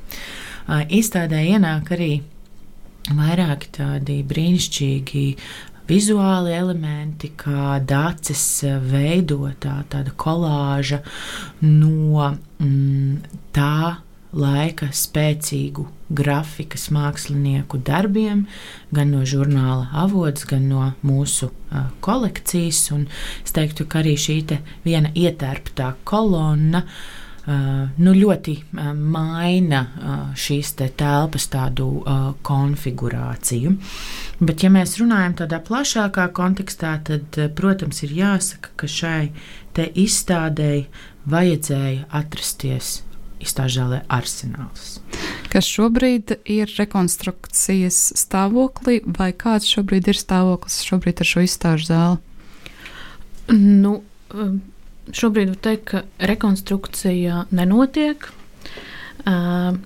Izstādē 0.69 1.43
ienāk 1.55 1.95
arī 1.97 2.13
vairāki 3.09 3.71
tādi 3.73 4.19
brīnišķīgi 4.29 5.25
vizuāli 5.89 6.53
elementi, 6.57 7.31
kā 7.37 7.79
dācis 7.85 8.45
veidotā 8.91 9.81
tāda 9.91 10.13
kolāža 10.21 11.01
no 11.65 12.29
mm, 12.61 13.23
tā 13.57 13.99
laika 14.29 14.91
spēcīgu 14.93 15.87
grafikas 16.13 16.89
mākslinieku 16.93 17.81
darbiem, 17.85 18.45
gan 18.93 19.15
no 19.15 19.23
žurnāla 19.29 19.89
avots, 20.05 20.45
gan 20.49 20.69
no 20.69 20.91
mūsu 21.05 21.49
uh, 21.49 21.89
kolekcijas. 22.05 22.83
Un 22.97 23.07
es 23.45 23.57
teiktu, 23.57 23.89
ka 23.89 24.03
arī 24.03 24.19
šī 24.21 24.43
viena 24.85 25.15
ietērptā 25.17 25.95
kolonna 26.09 26.85
Uh, 26.85 27.18
nu, 27.49 28.13
ļoti 28.13 28.55
uh, 28.61 28.93
maina 28.93 29.81
uh, 29.81 30.21
šīs 30.37 30.75
te 30.79 30.91
telpas 30.99 31.49
tādu 31.53 31.89
konfigurāciju. 32.45 33.75
Bet, 34.39 34.63
ja 34.63 34.71
mēs 34.73 34.99
runājam 35.01 35.39
tādā 35.43 35.63
plašākā 35.65 36.29
kontekstā, 36.37 36.99
tad, 37.09 37.39
protams, 37.59 38.03
ir 38.07 38.15
jāsaka, 38.21 38.75
ka 38.77 38.91
šai 38.91 39.23
izstādēji 39.79 40.89
vajadzēja 41.31 42.09
atrasties 42.19 42.99
izstāžālē 43.43 44.03
arsenāls. 44.11 44.99
kas 45.53 45.69
šobrīd 45.71 46.35
ir 46.51 46.73
rekonstrukcijas 46.79 48.01
stāvoklī, 48.19 49.01
vai 49.07 49.31
kāds 49.33 49.69
šobrīd 49.71 50.11
ir 50.11 50.19
stāvoklis 50.19 50.83
šobrīd 50.87 51.23
ar 51.23 51.31
šo 51.31 51.45
izstāžu 51.47 51.89
zāli? 51.93 52.19
Nu, 53.55 54.03
um, 54.35 54.59
šobrīd 55.17 55.55
var 55.55 55.61
teikt, 55.69 55.85
ka 55.93 56.03
rekonstrukcija 56.31 57.47
nenotiek. 57.51 58.29
Uh, 59.29 59.79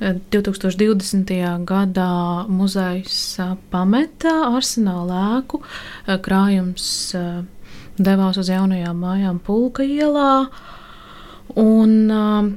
2020. 0.00 1.32
gadā 1.64 2.44
muzejs 2.52 3.38
pameta 3.72 4.34
arsenāla 4.52 5.20
ēku, 5.38 5.62
krājums 6.24 6.88
devās 7.96 8.36
uz 8.36 8.50
jaunajām 8.52 8.98
mājām 9.00 9.38
Pulka 9.40 9.86
ielā. 9.86 10.48
Un 11.56 12.10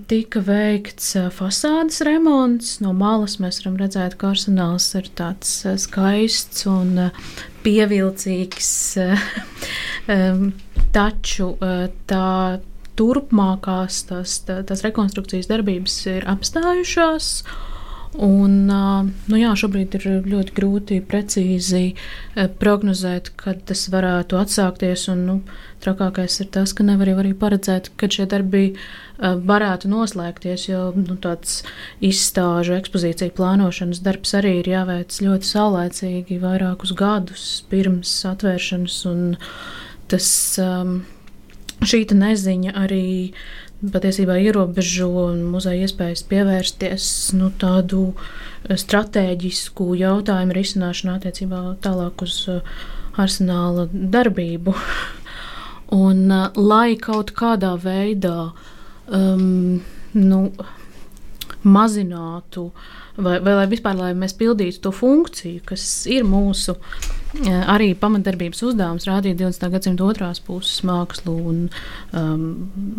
tika 0.10 0.42
veikts 0.44 1.14
fasādes 1.32 2.02
remonts. 2.04 2.80
No 2.84 2.92
malas 2.98 3.38
mēs 3.40 3.62
varam 3.62 3.78
redzēt, 3.80 4.18
ka 4.20 4.34
arsenāls 4.34 4.90
ir 5.00 5.08
tāds 5.16 5.62
skaists 5.80 6.66
un 6.68 7.08
pievilcīgs. 7.64 8.74
Taču 10.96 11.54
uh, 11.54 11.88
tā 12.10 12.60
turpmākās 13.00 14.04
tās, 14.10 14.40
tā, 14.48 14.62
tās 14.68 14.84
rekonstrukcijas 14.84 15.50
darbības 15.50 15.98
ir 16.12 16.30
apstājušās. 16.30 17.34
Un, 18.26 18.66
nu 18.66 19.38
jā, 19.38 19.52
šobrīd 19.54 19.94
ir 20.00 20.06
ļoti 20.26 20.54
grūti 20.58 20.96
precīzi 21.06 21.94
prognozēt, 22.60 23.30
kad 23.38 23.62
tas 23.70 23.84
varētu 23.94 24.40
atsākties. 24.40 25.04
Un, 25.14 25.22
nu, 25.28 25.36
trakākais 25.84 26.40
ir 26.42 26.50
tas, 26.56 26.74
ka 26.74 26.84
nevar 26.88 27.14
arī 27.14 27.36
paredzēt, 27.38 27.92
kad 28.02 28.18
šie 28.18 28.26
darbi 28.32 28.64
varētu 29.22 29.92
noslēgties, 29.94 30.66
jo 30.72 30.88
nu, 30.98 31.20
tāds 31.22 31.62
izstāžu 32.04 32.80
ekspozīciju 32.80 33.36
plānošanas 33.38 34.02
darbs 34.04 34.34
arī 34.42 34.58
ir 34.64 34.72
jāveic 34.74 35.22
ļoti 35.24 35.52
saulēcīgi, 35.54 36.42
vairākus 36.42 36.96
gadus 36.98 37.46
pirms 37.70 38.16
atvēršanas. 38.34 39.04
Tas, 40.10 40.28
šī 41.86 42.02
neziņa 42.16 42.76
arī 42.76 43.08
patiesībā 43.80 44.36
ierobežo 44.44 45.30
muzeja 45.40 45.88
iespējas 45.88 46.26
pievērsties 46.28 47.06
nu, 47.40 47.52
tādu 47.62 48.10
eh, 48.12 48.76
strateģisku 48.76 49.94
jautājumu 50.02 50.58
risināšanā 50.58 51.16
attiecībā 51.20 51.62
tālāk 51.84 52.26
uz 52.26 52.42
eh, 52.52 52.60
arsenāla 53.20 53.88
darbību. 53.94 54.76
Un, 56.04 56.26
eh, 56.28 56.60
lai 56.60 56.98
kaut 57.00 57.32
kādā 57.38 57.72
veidā 57.80 58.52
um, 59.08 59.80
nu, 60.14 60.42
mazinātu 61.64 62.68
uh, 62.68 62.90
vai, 63.22 63.40
vai 63.44 63.56
lai 63.60 63.68
vispār 63.70 63.98
lai 63.98 64.12
mēs 64.18 64.36
pildītu 64.40 64.84
to 64.84 64.92
funkciju, 64.96 65.64
kas 65.68 65.84
ir 66.10 66.28
mūsu 66.28 66.76
arī 67.70 67.92
pamatdarbības 67.98 68.64
uzdevums, 68.66 69.06
rādīt 69.10 69.38
20. 69.40 69.70
gadsimta 69.74 70.06
otrās 70.06 70.42
puses 70.42 70.82
mākslu 70.88 71.36
un, 71.52 71.60
um, 72.18 72.46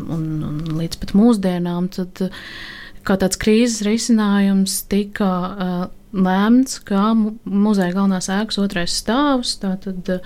un, 0.07 0.25
un 0.47 0.61
līdz 0.79 1.01
pat 1.03 1.15
mūsdienām, 1.19 1.89
tad 1.97 2.23
kā 3.07 3.17
tāds 3.19 3.41
krīzes 3.41 3.83
risinājums 3.87 4.83
tika 4.91 5.31
uh, 5.31 5.85
lēmts, 6.15 6.81
ka 6.87 7.11
muzeja 7.17 7.97
galvenās 7.97 8.31
ēkas 8.31 8.61
otrais 8.63 8.95
stāvs, 9.03 9.57
tātad 9.63 10.21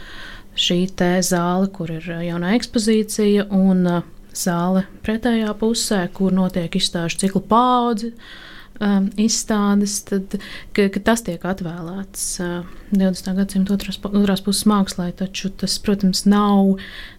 šī 0.55 0.81
te 0.97 1.17
zāle, 1.25 1.71
kur 1.73 1.91
ir 1.95 2.05
jaunā 2.29 2.55
ekspozīcija 2.59 3.49
un 3.57 3.87
uh, 3.89 4.03
zāle 4.37 4.85
pretējā 5.07 5.55
pusē, 5.57 6.05
kur 6.13 6.35
notiek 6.35 6.77
izstāžu 6.77 7.25
ciklu 7.25 7.45
paudzi. 7.49 8.13
Uh, 8.13 8.43
um, 8.81 9.09
izstādes, 9.21 9.99
tad 10.09 10.37
ka, 10.75 10.89
ka 10.93 11.03
tas 11.05 11.25
tiek 11.27 11.45
atvēlēts 11.47 12.27
uh, 12.43 12.75
20. 12.95 13.31
gadsimta 13.39 13.77
otrās, 13.77 14.01
otrās 14.11 14.45
puses 14.45 14.67
mākslā. 14.71 15.11
Taču 15.19 15.53
tas, 15.63 15.77
protams, 15.83 16.25
nav 16.31 16.77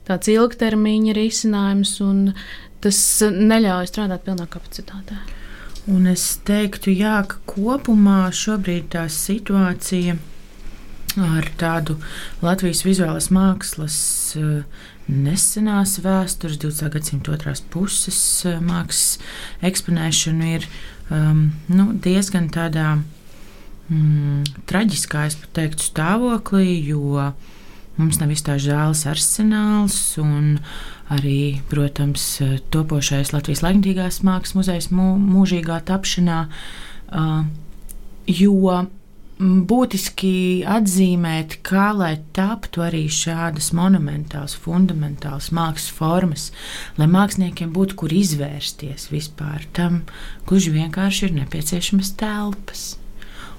tāds 0.07 0.31
ilgtermiņa 0.31 1.15
risinājums, 1.17 1.97
un 2.05 2.29
tas 2.83 2.99
neļauj 3.23 3.89
strādāt 3.91 4.25
pilnā 4.27 4.47
kapacitātē. 4.51 5.19
Un 5.91 6.07
es 6.09 6.23
teiktu, 6.45 6.89
jā, 6.97 7.19
ka 7.29 7.41
kopumā 7.49 8.25
šobrīd 8.33 8.89
tā 8.95 9.05
situācija 9.11 10.17
ar 11.21 11.47
tādu 11.59 11.95
Latvijas 12.43 12.81
vizuālās 12.83 13.29
mākslas 13.33 13.97
uh, 14.39 14.83
nesenās 15.11 15.99
vēstures, 16.03 16.59
20. 16.61 16.89
gadsimta 16.95 17.33
otrās 17.35 17.61
puses 17.73 18.19
uh, 18.47 18.57
mākslas 18.63 19.19
eksponēšanu 19.65 20.49
ir 20.55 20.67
um, 21.13 21.49
nu, 21.69 21.91
diezgan 22.01 22.49
tādā 22.53 22.95
mm, 23.89 24.65
traģiskā, 24.69 25.27
es 25.29 25.37
pat 25.41 25.53
teiktu, 25.59 25.89
stāvoklī, 25.91 26.79
jo 26.89 27.31
mums 27.99 28.19
nav 28.19 28.33
izstāžu 28.33 28.73
zāles 28.73 29.05
arsenāls 29.07 29.99
un 30.21 30.57
arī, 31.13 31.61
protams, 31.69 32.25
topošais 32.73 33.31
Latvijas 33.35 33.61
laikmatīgās 33.63 34.23
mākslas 34.25 34.57
muzejs 34.57 34.89
mū, 34.91 35.13
mūžīgā 35.21 35.79
tapšanā, 35.87 36.45
uh, 36.49 37.43
jo 38.25 38.81
būtiski 39.39 40.63
atzīmēt, 40.63 41.57
kā 41.67 41.89
lai 41.91 42.13
taptu 42.35 42.85
arī 42.85 43.03
šādas 43.11 43.73
monumentālas, 43.75 44.55
fundamentālas 44.55 45.49
mākslas 45.51 45.91
formas, 45.91 46.45
lai 46.95 47.09
māksliniekiem 47.11 47.73
būtu 47.75 47.99
kur 47.99 48.15
izvērsties 48.15 49.09
vispār. 49.11 49.67
Tam 49.75 50.03
gluži 50.47 50.71
vienkārši 50.77 51.27
ir 51.27 51.35
nepieciešamas 51.41 52.13
telpas. 52.15 52.87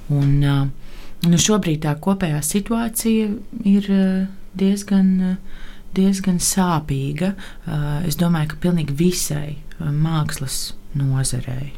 Un, 0.08 0.40
nu, 0.40 1.36
šobrīd 1.44 1.84
tā 1.84 1.96
kopējā 2.00 2.40
situācija 2.40 3.30
ir 3.68 3.90
diezgan, 4.56 5.36
diezgan 5.96 6.40
sāpīga. 6.40 7.34
Es 8.08 8.16
domāju, 8.16 8.54
ka 8.54 8.62
pilnīgi 8.68 8.96
visai 8.96 9.58
mākslas 9.80 10.72
nozarei. 10.96 11.74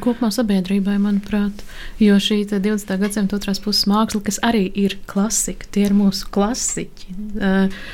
Kopumā 0.00 0.30
sabiedrībai, 0.32 0.96
manuprāt, 1.02 1.64
jo 2.00 2.16
šī 2.22 2.44
20. 2.48 2.96
gadsimta 3.02 3.36
otrās 3.36 3.60
puses 3.60 3.84
māksla, 3.90 4.22
kas 4.24 4.40
arī 4.46 4.64
ir 4.78 4.96
klasika, 5.10 5.68
tie 5.74 5.88
ir 5.88 5.96
mūsu 5.96 6.30
klasiķi. 6.32 7.16
Uh, 7.36 7.84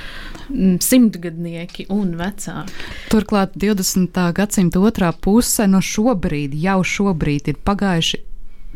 simtgadnieki 0.81 1.85
un 1.93 2.15
vecāki. 2.17 2.73
Turklāt 3.13 3.53
20. 3.61 4.17
gadsimta 4.33 4.81
otrā 4.81 5.13
puse 5.13 5.67
no 5.69 5.83
šobrīd, 5.85 6.57
jau 6.57 6.81
šobrīd 6.81 7.53
ir 7.53 7.59
pagājuši 7.65 8.23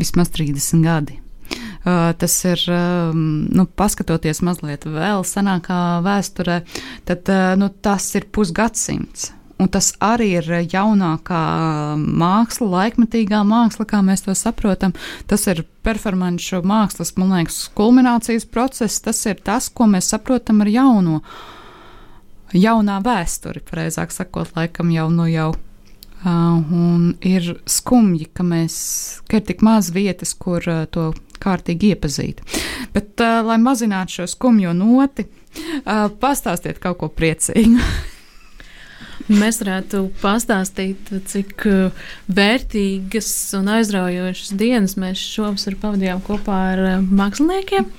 vismaz 0.01 0.33
30 0.35 0.85
gadi. 0.85 1.19
Uh, 1.83 2.13
tas 2.15 2.35
ir, 2.47 2.61
uh, 2.71 3.11
nu, 3.13 3.67
paskatoties 3.67 4.41
mazliet 4.47 4.85
vēl 4.87 5.25
senākā 5.27 6.01
vēsturē, 6.05 6.61
tad 7.09 7.29
uh, 7.33 7.55
nu, 7.59 7.73
tas 7.83 8.07
ir 8.15 8.29
pusgadsimts. 8.31 9.33
Un 9.63 9.69
tas 9.71 9.93
arī 10.03 10.33
ir 10.41 10.49
jaunākā 10.73 11.41
māksla, 12.03 12.67
laikmetīgā 12.73 13.45
māksla, 13.47 13.87
kā 13.87 14.01
mēs 14.03 14.25
to 14.27 14.35
saprotam. 14.35 14.95
Tas 15.31 15.47
ir 15.51 15.63
performanču 15.87 16.65
mākslas, 16.67 17.15
man 17.21 17.31
liekas, 17.37 17.69
kulminācijas 17.79 18.49
process. 18.51 18.99
Tas 19.05 19.21
ir 19.31 19.39
tas, 19.45 19.69
ko 19.71 19.87
mēs 19.93 20.11
saprotam 20.11 20.65
ar 20.65 20.71
jauno, 20.73 21.21
jaunā 22.57 22.99
vēsturi, 23.07 23.63
precīzāk 23.69 24.15
sakot, 24.15 24.51
laikam 24.59 24.91
jau 24.95 25.11
nu 25.15 25.29
jau. 25.31 25.53
Uh, 26.23 27.11
ir 27.27 27.49
skumji, 27.67 28.29
ka, 28.31 28.45
mēs, 28.47 28.75
ka 29.27 29.41
ir 29.41 29.47
tik 29.49 29.63
maz 29.67 29.89
vietas, 29.91 30.37
kur 30.39 30.63
uh, 30.71 30.85
to 30.87 31.09
kārtīgi 31.43 31.97
iepazīt. 31.97 32.45
Bet, 32.95 33.17
uh, 33.19 33.41
lai 33.43 33.59
mazinātu 33.59 34.21
šo 34.21 34.29
skumjo 34.31 34.71
noti, 34.79 35.27
uh, 35.83 36.07
pastāstiet 36.23 36.79
kaut 36.83 37.01
ko 37.03 37.11
priecīgu. 37.11 37.83
Mēs 39.31 39.61
varētu 39.63 40.07
pastāstīt, 40.23 41.11
cik 41.31 41.67
uh, 41.71 42.07
vērtīgas 42.33 43.31
un 43.59 43.71
aizraujošas 43.77 44.55
dienas 44.59 44.97
mēs 45.01 45.23
šovasar 45.23 45.77
pavadījām 45.83 46.23
kopā 46.27 46.59
ar 46.73 46.85
uh, 46.87 46.95
māksliniekiem. 47.07 47.91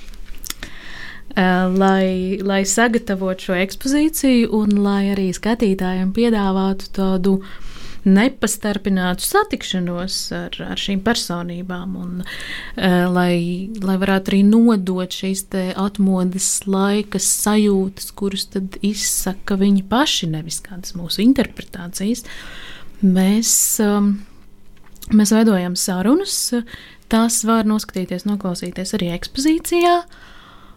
Uh, 1.34 1.66
lai, 1.74 2.38
lai 2.44 2.62
sagatavotu 2.68 3.48
šo 3.48 3.56
ekspozīciju 3.64 4.52
un 4.54 4.76
lai 4.84 5.08
arī 5.16 5.30
skatītājiem 5.34 6.12
piedāvātu 6.14 6.92
tādu 6.94 7.38
uh, 7.40 7.73
nepastarpinātu 8.04 9.24
satikšanos 9.24 10.18
ar, 10.36 10.58
ar 10.66 10.80
šīm 10.80 11.02
personībām, 11.04 11.96
un 12.00 12.20
uh, 12.24 13.06
lai, 13.12 13.68
lai 13.84 13.96
varētu 14.00 14.32
arī 14.32 14.42
nodot 14.48 15.16
šīs 15.20 15.46
atmodas 15.80 16.48
laika 16.68 17.20
sajūtas, 17.22 18.12
kuras 18.16 18.48
tad 18.54 18.78
izsaka 18.84 19.58
viņi 19.60 19.86
paši, 19.90 20.30
nevis 20.34 20.60
kādas 20.64 20.96
mūsu 20.98 21.24
interpretācijas. 21.24 22.24
Mēs, 23.04 23.54
um, 23.84 24.14
mēs 25.12 25.34
veidojam 25.34 25.74
sarunas, 25.76 26.38
tās 27.12 27.42
var 27.48 27.66
noskatīties, 27.68 28.28
noklausīties 28.28 28.96
arī 28.96 29.10
ekspozīcijā. 29.16 29.98
Uh, 30.04 30.30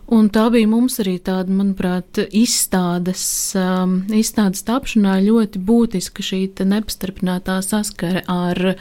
Un 0.08 0.30
tā 0.32 0.46
bija 0.54 0.70
mums 0.72 1.02
arī 1.04 1.18
tāda, 1.20 1.52
manuprāt, 1.52 2.22
izstādes, 2.32 3.26
um, 3.60 4.00
izstādes 4.16 4.64
tapšanā 4.68 5.18
ļoti 5.26 5.60
būtiska 5.68 6.24
šī 6.24 6.40
nepastarpinātā 6.64 7.58
saskare 7.66 8.24
ar 8.32 8.78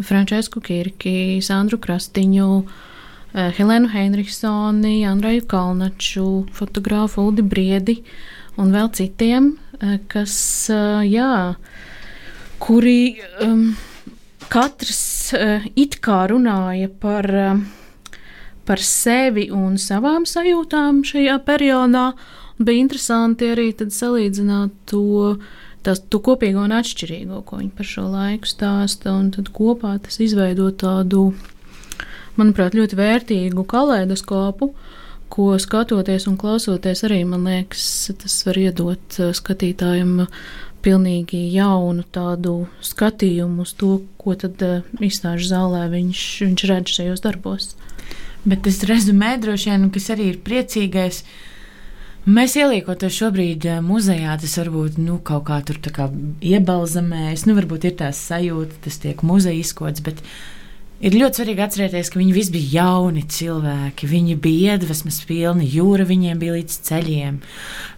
Francesku 0.00 0.62
Kirki, 0.64 1.42
Sandru 1.44 1.76
Krastiņu, 1.76 2.48
Helēnu 3.32 3.88
Heinrichsoni, 3.92 5.02
Andreju 5.08 5.44
Kalnaču, 5.48 6.26
fotografu 6.56 7.28
Udi 7.28 7.44
Briedi 7.44 7.98
un 8.60 8.72
vēl 8.72 8.88
citiem, 8.96 9.54
kas, 10.12 10.34
jā, 11.08 11.36
kuri 12.62 12.98
um, 13.44 13.72
katrs 14.52 15.32
uh, 15.36 15.64
it 15.76 15.96
kā 16.04 16.26
runāja 16.30 16.90
par, 17.00 17.28
uh, 17.28 17.62
par 18.68 18.82
sevi 18.84 19.48
un 19.54 19.76
savām 19.80 20.26
sajūtām 20.28 21.02
šajā 21.06 21.38
periodā. 21.46 22.12
Bija 22.62 22.84
interesanti 22.84 23.50
arī 23.52 23.70
salīdzināt 23.74 24.74
to, 24.90 25.36
tas, 25.82 26.02
to 26.12 26.20
kopīgo 26.22 26.62
un 26.62 26.74
atšķirīgo, 26.76 27.42
ko 27.46 27.58
viņi 27.58 27.72
par 27.76 27.88
šo 27.88 28.06
laiku 28.12 28.50
stāsta. 28.50 29.14
Tad 29.36 29.52
kopā 29.56 29.96
tas 30.04 30.20
izveido 30.22 30.70
tādu, 30.70 31.32
manuprāt, 32.38 32.76
ļoti 32.78 32.98
vērtīgu 32.98 33.66
kaleidoskopu, 33.68 34.72
ko 35.32 35.52
skatoties 35.58 36.28
un 36.28 36.36
klausoties 36.38 37.06
arī, 37.08 37.22
man 37.26 37.48
liekas, 37.48 38.12
tas 38.20 38.42
var 38.46 38.60
iedot 38.60 39.22
skatītājiem 39.32 40.20
pilnīgi 40.82 41.46
jaunu 41.54 42.04
tādu 42.12 42.66
skatījumu 42.84 43.64
uz 43.64 43.72
to, 43.78 44.00
ko 44.20 44.34
tad 44.38 44.62
uh, 44.66 44.82
izstāžu 45.02 45.46
zālē 45.52 45.86
viņš, 45.92 46.22
viņš 46.42 46.64
redz 46.70 46.96
šajos 46.98 47.22
darbos. 47.24 47.72
Bet 48.44 48.64
tas 48.66 48.80
rezumē 48.88 49.36
droši 49.42 49.70
vien, 49.70 49.90
kas 49.94 50.10
arī 50.14 50.32
ir 50.32 50.40
priecīgais. 50.46 51.22
Mēs 52.22 52.54
ieliekot 52.58 53.02
to 53.02 53.10
šobrīd 53.10 53.66
eh, 53.66 53.82
muzejā, 53.82 54.34
tas 54.38 54.56
varbūt 54.60 54.98
nu, 55.02 55.18
kaut 55.26 55.48
kā 55.50 55.58
tur 55.66 55.78
kā 55.94 56.08
iebalzamēs, 56.42 57.46
nu, 57.48 57.56
varbūt 57.58 57.88
ir 57.90 57.96
tās 58.02 58.20
sajūta, 58.30 58.82
tas 58.84 58.98
tiek 59.02 59.22
muzeja 59.26 59.58
izkots, 59.58 60.04
bet 60.06 60.22
Ir 61.02 61.16
ļoti 61.18 61.40
svarīgi 61.40 61.62
atcerēties, 61.64 62.08
ka 62.14 62.20
viņi 62.20 62.34
visi 62.36 62.52
bija 62.54 62.84
jauni 62.84 63.24
cilvēki. 63.26 64.06
Viņi 64.06 64.36
bija 64.38 64.76
iedvesmas 64.76 65.16
pilni, 65.26 65.66
jūra 65.66 66.06
viņiem 66.06 66.38
bija 66.38 66.54
līdz 66.54 66.76
ceļiem. 66.86 67.40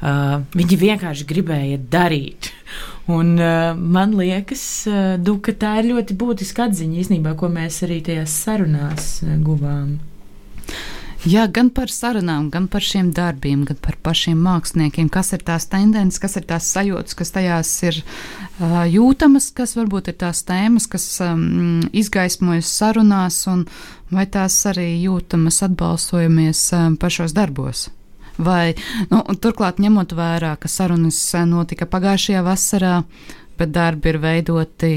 Uh, 0.01 0.39
viņi 0.57 0.79
vienkārši 0.81 1.27
gribēja 1.29 1.83
darīt. 1.93 2.49
Un, 3.13 3.35
uh, 3.37 3.77
man 3.77 4.17
liekas, 4.17 4.65
uh, 4.89 5.03
du, 5.21 5.37
ka 5.45 5.53
tā 5.53 5.75
ir 5.83 5.91
ļoti 5.91 6.17
būtiska 6.17 6.71
atziņa 6.71 7.03
īstenībā, 7.05 7.37
ko 7.37 7.53
mēs 7.53 7.83
arī 7.85 8.01
tajās 8.09 8.41
sarunās 8.47 9.19
uh, 9.27 9.37
guvām. 9.45 9.99
Jā, 11.25 11.47
gan 11.49 11.71
par 11.73 11.89
sarunām, 11.89 12.51
gan 12.53 12.67
par 12.69 12.85
šiem 12.85 13.09
darbiem, 13.17 13.63
gan 13.65 13.79
par 13.81 13.97
pašiem 14.05 14.43
māksliniekiem, 14.45 15.07
kas 15.09 15.33
ir 15.33 15.41
tās 15.41 15.65
tendences, 15.73 16.21
kas 16.21 16.35
ir 16.37 16.45
tās 16.51 16.67
sajūtas, 16.75 17.17
kas 17.17 17.33
tajās 17.33 17.71
ir 17.89 18.01
uh, 18.03 18.83
jūtamas, 18.85 19.47
kas 19.57 19.73
varbūt 19.79 20.11
ir 20.13 20.19
tās 20.21 20.43
tēmas, 20.45 20.85
kas 20.93 21.07
um, 21.25 21.81
izgaismojas 21.97 22.69
sarunās, 22.69 23.39
un 23.49 23.63
vai 24.13 24.27
tās 24.29 24.59
arī 24.69 24.91
jūtamas 25.07 25.63
atbalstojamies 25.65 26.61
um, 26.77 26.99
pašos 27.01 27.33
darbos. 27.33 27.87
Vai, 28.37 28.75
nu, 29.09 29.23
turklāt, 29.41 29.81
ņemot 29.81 30.13
vērā, 30.19 30.53
ka 30.61 30.69
sarunas 30.69 31.23
notika 31.49 31.89
pagājušajā 31.89 32.45
vasarā, 32.45 32.99
bet 33.57 33.73
darbi 33.73 34.13
ir 34.13 34.21
veidoti 34.21 34.93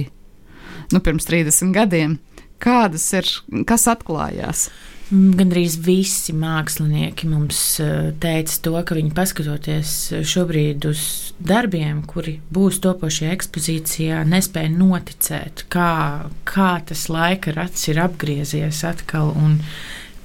nu, 0.91 0.99
pirms 0.99 1.32
30 1.32 1.71
gadiem, 1.71 2.19
kādas 2.60 3.08
ir, 3.15 3.32
kas 3.69 3.88
atklājās? 3.95 4.67
Gandrīz 5.08 5.78
visi 5.80 6.34
mākslinieki 6.36 7.30
mums 7.32 7.60
eh, 7.80 8.10
teica 8.20 8.58
to, 8.65 8.74
ka 8.84 8.96
viņi 8.98 9.13
paskatoties 9.15 9.91
šobrīd 10.28 10.88
uz 10.89 11.04
darbiem, 11.39 12.02
kuri 12.04 12.38
būs 12.52 12.82
topošajā 12.84 13.32
ekspozīcijā, 13.38 14.26
nespēja 14.28 14.74
noticēt, 14.74 15.63
kā, 15.72 16.28
kā 16.50 16.72
tas 16.89 17.06
laika 17.13 17.56
rats 17.56 17.88
ir 17.88 18.02
apgriezies 18.04 18.84
atkal 18.89 19.32
un 19.32 19.62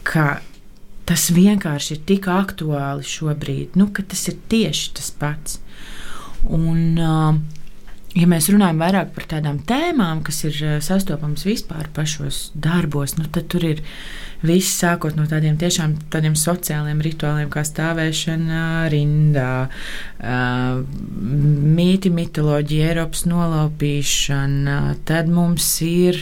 ka 0.03 0.41
tas 1.07 1.29
vienkārši 1.31 1.95
ir 1.95 2.03
tik 2.09 2.27
aktuāli 2.33 3.07
šobrīd, 3.07 3.79
nu, 3.79 3.87
ka 3.95 4.03
tas 4.03 4.27
ir 4.33 4.41
tieši 4.51 4.95
tas 4.99 5.13
pats. 5.15 5.61
Un, 6.43 6.99
uh, 6.99 7.39
ja 8.19 8.27
mēs 8.27 8.51
runājam 8.51 8.83
vairāk 8.83 9.15
par 9.15 9.31
tādām 9.37 9.63
tēmām, 9.69 10.25
kas 10.27 10.43
ir 10.49 10.59
sastopamas 10.83 11.47
vispār 11.47 11.87
pašos 11.95 12.49
darbos, 12.55 13.15
nu, 13.19 13.31
tad 13.31 13.47
tur 13.53 13.67
ir 13.69 13.87
Viss 14.43 14.75
sākot 14.81 15.15
no 15.15 15.29
tādiem 15.31 15.55
tiešām 15.61 15.95
tādiem 16.11 16.35
sociāliem 16.39 16.99
rituāliem, 17.05 17.51
kā 17.53 17.63
stāvēšana 17.67 18.89
rindā, 18.91 19.69
mīti, 21.79 22.11
mitoloģija, 22.11 22.91
Eiropas 22.91 23.23
nolaupīšana. 23.31 24.81
Tad 25.07 25.31
mums 25.31 25.69
ir 25.87 26.19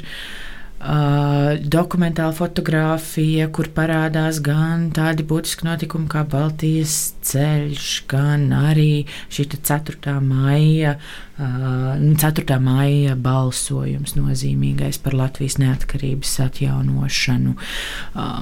dokumentāla 0.80 2.32
fotografija, 2.36 3.48
kur 3.52 3.68
parādās 3.76 4.38
gan 4.44 4.86
tādi 4.96 5.26
būtiski 5.28 5.66
notikumi 5.68 6.08
kā 6.08 6.22
Baltijas 6.24 6.94
ceļš, 7.28 7.88
gan 8.08 8.46
arī 8.56 9.04
šī 9.32 9.48
4. 9.60 10.14
maija 10.24 10.94
4. 11.40 12.58
maija 12.60 13.14
balsojums 13.16 14.12
nozīmīgais 14.16 14.98
par 15.00 15.14
Latvijas 15.16 15.56
neatkarības 15.60 16.34
atjaunošanu. 16.44 17.54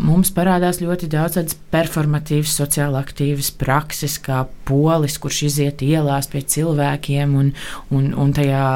Mums 0.03 0.33
parādās 0.35 0.81
ļoti 0.83 1.11
daudz 1.13 1.39
tādas 1.39 1.59
performatīvas, 1.73 2.57
sociāli 2.59 2.99
aktīvas 2.99 3.53
prakses, 3.61 4.19
kā 4.23 4.43
polis, 4.69 5.19
kurš 5.23 5.43
iziet 5.51 5.85
ielās 5.87 6.31
pie 6.33 6.43
cilvēkiem, 6.43 7.37
un, 7.39 7.53
un, 7.95 8.11
un 8.19 8.35
tajā 8.35 8.67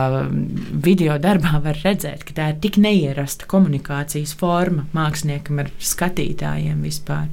video 0.87 1.19
darbā 1.23 1.59
var 1.65 1.83
redzēt, 1.83 2.23
ka 2.29 2.39
tā 2.39 2.51
ir 2.53 2.61
tik 2.63 2.79
neierasta 2.83 3.51
komunikācijas 3.51 4.37
forma 4.39 4.87
māksliniekam 4.95 5.65
ar 5.65 5.73
skatītājiem 5.83 6.85
vispār. 6.87 7.27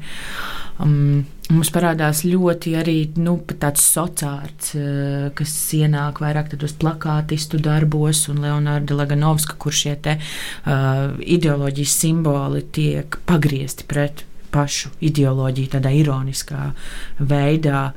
Um, 0.80 1.28
mums 1.50 1.72
parādās 1.74 2.24
ļoti 2.28 2.76
arī 2.80 2.96
nu, 3.20 3.36
tāds 3.62 3.84
sociāls, 3.90 4.72
uh, 4.78 5.28
kas 5.38 5.54
ienāk 5.78 6.22
vairāk 6.24 6.54
tādos 6.54 6.76
plakātistu 6.80 7.60
darbos, 7.64 8.28
un 8.32 8.42
Leonarda 8.46 8.98
Laganovska, 8.98 9.58
kur 9.62 9.76
šie 9.76 9.96
te, 10.04 10.18
uh, 10.20 11.20
ideoloģijas 11.20 12.00
simboli 12.06 12.64
tiek 12.76 13.20
pagriezti 13.30 13.88
pret 13.90 14.26
pašu 14.54 14.90
ideoloģiju 15.06 15.76
tādā 15.76 15.94
ironiskā 15.94 16.72
veidā. 17.20 17.90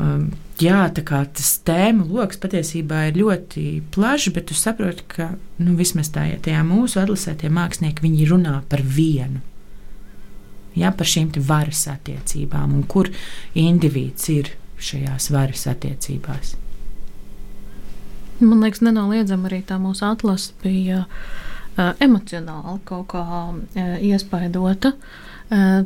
Um, 0.00 0.30
jā, 0.56 0.86
tā 0.96 1.04
kā 1.04 1.20
tas 1.36 1.50
tēmu 1.66 2.06
lokus 2.14 2.40
patiesībā 2.40 3.10
ir 3.10 3.20
ļoti 3.20 3.66
plašs, 3.92 4.32
bet 4.32 4.48
tu 4.48 4.56
saproti, 4.56 5.04
ka 5.16 5.30
nu, 5.60 5.76
vismaz 5.76 6.08
tā, 6.14 6.30
ja 6.30 6.40
tajā 6.40 6.64
mūsu 6.64 7.02
atlasē 7.02 7.36
tie 7.42 7.52
mākslinieki, 7.52 8.28
runā 8.30 8.62
par 8.72 8.84
vienu 8.84 9.44
ja, 10.78 10.92
par 10.92 11.08
šīm 11.08 11.32
varas 11.46 11.86
attiecībām 11.90 12.74
un 12.76 12.82
kur 12.88 13.10
indivīds 13.54 14.28
ir 14.32 14.52
šajās 14.82 15.30
varas 15.32 15.66
attiecībās. 15.70 16.56
Man 18.42 18.62
liekas, 18.64 18.82
nenoliedzami 18.82 19.46
arī 19.46 19.60
tā 19.66 19.78
mūsu 19.78 20.06
atlase 20.08 20.56
bija 20.64 21.04
uh, 21.06 21.92
emocionāli 22.02 22.80
kaut 22.88 23.12
kā 23.12 23.24
uh, 23.24 23.92
iespaidota. 24.02 24.96
Uh, 25.52 25.84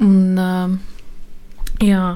un, 0.00 0.38
uh, 0.40 0.78
jā, 1.84 2.14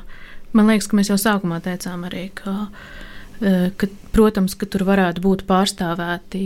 man 0.56 0.72
liekas, 0.72 0.88
ka 0.88 0.96
mēs 0.96 1.12
jau 1.12 1.18
sākumā 1.20 1.60
teicām 1.64 2.06
arī, 2.08 2.30
ka 2.40 2.54
uh, 2.54 3.04
ka, 3.40 3.88
protams, 4.16 4.54
ka 4.56 4.66
tur 4.70 4.86
varētu 4.88 5.20
būt 5.24 5.44
pārstāvēti 5.48 6.42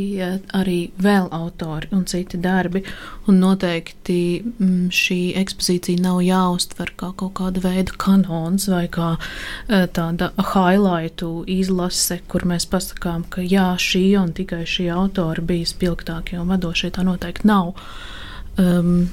arī 0.57 0.79
vēl 1.00 1.29
autori 1.35 1.90
un 1.94 2.03
citi 2.11 2.40
darbi. 2.42 2.83
Un 3.31 3.38
noteikti 3.42 4.18
mm, 4.42 4.88
šī 4.94 5.18
ekspozīcija 5.38 6.03
nav 6.03 6.20
jāuztver 6.26 6.92
kā 6.98 7.12
kaut 7.20 7.37
kāda 7.38 7.62
veida 7.62 7.94
kanons 8.00 8.66
vai 8.72 8.87
kā 8.90 9.12
eh, 9.16 9.87
tāda 9.87 10.33
highlightu 10.37 11.31
izlase, 11.50 12.20
kur 12.31 12.46
mēs 12.50 12.66
pasakām, 12.70 13.26
ka 13.31 13.44
jā, 13.46 13.70
šī 13.79 14.05
un 14.20 14.35
tikai 14.35 14.64
šī 14.66 14.90
autora 14.94 15.44
bija 15.46 15.70
spilgtākie 15.70 16.40
un 16.40 16.50
vadošie. 16.50 16.90
Tā 16.96 17.07
noteikti 17.07 17.50
nav. 17.50 17.74
Um, 18.59 19.11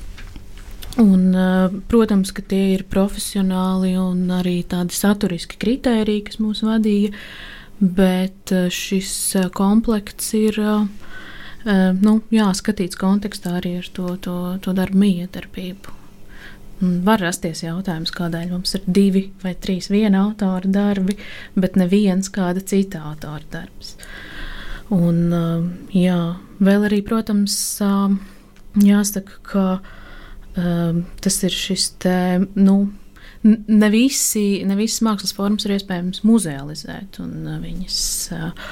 Un, 0.98 1.36
eh, 1.38 1.74
protams, 1.92 2.32
ka 2.34 2.42
tie 2.42 2.72
ir 2.74 2.82
profesionāli 2.90 3.92
un 4.02 4.32
arī 4.34 4.64
tādi 4.66 4.96
saturiski 4.98 5.60
kritēriji, 5.62 6.24
kas 6.26 6.40
mūs 6.42 6.64
vadīja. 6.66 7.12
Uh, 7.12 7.57
bet 7.80 8.52
eh, 8.52 8.70
šis 8.74 9.36
eh, 9.36 9.50
komplekts 9.54 10.34
ir 10.38 10.58
eh, 10.60 10.88
nu, 12.02 12.18
jā, 12.34 12.48
skatīts 12.58 13.00
kontekstā 13.00 13.58
arī 13.60 13.78
ar 13.82 13.92
to, 13.94 14.16
to, 14.24 14.38
to 14.64 14.74
darbu 14.78 15.02
miedarbību. 15.04 15.96
Var 16.78 17.22
rasties 17.24 17.64
jautājums, 17.66 18.14
kādēļ 18.14 18.52
mums 18.52 18.76
ir 18.78 18.84
divi 18.86 19.24
vai 19.42 19.56
trīs 19.58 19.90
viena 19.90 20.28
autora 20.28 20.70
darbi, 20.70 21.16
bet 21.58 21.78
neviens 21.80 22.30
kāda 22.30 22.62
cita 22.62 23.02
autora 23.10 23.42
darbs. 23.50 23.96
Un, 24.94 25.18
jā, 25.90 26.20
vēl 26.62 26.86
arī, 26.86 27.00
protams, 27.04 27.58
jāsaka, 28.78 29.40
ka 29.42 29.66
tas 30.54 31.42
ir 31.50 31.58
šis 31.58 31.90
te, 32.06 32.16
nu, 32.62 32.78
ne, 33.48 33.90
visi, 33.94 34.64
ne 34.68 34.78
visas 34.78 35.04
mākslas 35.06 35.36
formas 35.36 35.66
ir 35.68 35.76
iespējams 35.78 36.24
muzealizēt 36.28 37.20
un 37.24 37.34
uh, 37.46 37.60
viņas 37.64 38.00
uh, 38.36 38.72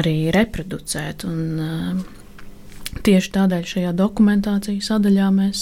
arī 0.00 0.16
reproducēt. 0.34 1.26
Un, 1.28 1.44
uh, 1.60 2.16
Tieši 2.90 3.30
tādēļ 3.30 3.66
šajā 3.70 3.90
dokumentācijas 3.94 4.88
sadaļā 4.90 5.28
mēs 5.30 5.60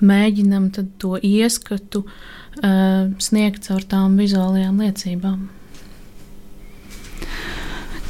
mēģinam 0.00 0.70
to 0.96 1.18
ieskatu 1.20 2.00
sniegt 3.20 3.68
caur 3.68 3.84
tām 3.84 4.14
vizuālajām 4.16 4.80
liecībām. 4.80 5.42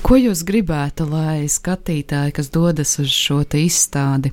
Ko 0.06 0.20
jūs 0.22 0.44
gribētu, 0.46 1.08
lai 1.10 1.50
skatītāji, 1.50 2.36
kas 2.38 2.52
dodas 2.54 2.94
uz 3.02 3.10
šo 3.10 3.40
izstādi, 3.58 4.30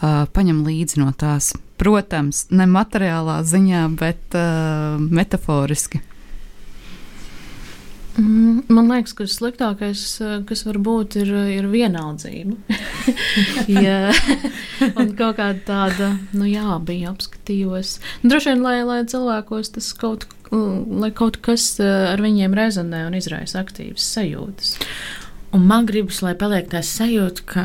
paņem 0.00 0.64
līdzi 0.64 1.04
no 1.04 1.12
tās? 1.12 1.52
Protams, 1.82 2.46
ne 2.54 2.68
materiālā 2.70 3.40
ziņā, 3.42 3.82
bet 3.98 4.38
uh, 4.38 5.02
metaforiski. 5.02 6.02
Mm, 8.20 8.68
man 8.68 8.90
liekas, 8.92 9.14
ka 9.16 9.24
sliktākais, 9.26 10.04
kas 10.46 10.62
var 10.68 10.78
būt, 10.84 11.16
ir, 11.22 11.32
ir 11.54 11.66
vienaldzība. 11.72 12.78
ja, 13.86 14.12
un 14.92 15.14
kaut 15.16 15.40
kāda 15.40 15.58
tāda, 15.66 16.12
nu 16.36 16.46
jā, 16.46 16.76
bija 16.86 17.14
apskatījos. 17.14 17.96
Nu, 18.20 18.34
droši 18.34 18.52
vien, 18.52 18.62
lai, 18.66 18.76
lai 18.86 19.00
cilvēkos 19.08 19.74
tas 19.78 19.90
kaut 19.96 20.28
kas 20.28 20.38
lai 20.52 21.10
kaut 21.16 21.38
kas 21.44 21.78
ar 21.80 22.20
viņiem 22.20 22.54
rezonē 22.56 23.06
un 23.08 23.16
izraisa 23.16 23.62
aktīvas 23.62 24.04
sajūtas. 24.04 24.74
Un 25.56 25.64
man 25.68 25.86
gribas, 25.88 26.22
lai 26.24 26.34
paliek 26.38 26.68
tā 26.72 26.82
sajūta, 26.84 27.44
ka 27.48 27.64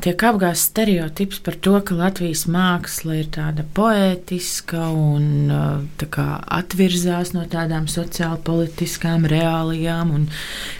tiek 0.00 0.22
apgāzts 0.24 0.70
stereotips 0.70 1.40
par 1.44 1.56
to, 1.64 1.74
ka 1.84 1.96
Latvijas 1.98 2.46
māksla 2.50 3.18
ir 3.20 3.28
tāda 3.34 3.64
poētiska 3.76 4.86
un 4.96 5.52
tā 6.00 6.26
atvirzās 6.58 7.34
no 7.36 7.44
tādām 7.50 7.88
sociālpolitiskām 7.90 9.26
reālijām, 9.30 10.14
un 10.16 10.26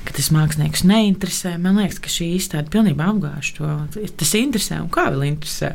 ka 0.07 0.17
tas 0.17 0.33
mākslinieks 0.35 0.87
neinteresē. 0.89 1.57
Man 1.61 1.81
liekas, 1.83 2.01
ka 2.03 2.13
šī 2.13 2.33
izstāde 2.39 2.73
pilnībā 2.73 3.11
apgāž 3.13 3.55
to. 3.59 3.73
Tas 3.93 4.37
interesē 4.39 4.81
un 4.83 4.91
kā 4.93 5.11
vēl 5.13 5.29
interesē. 5.35 5.75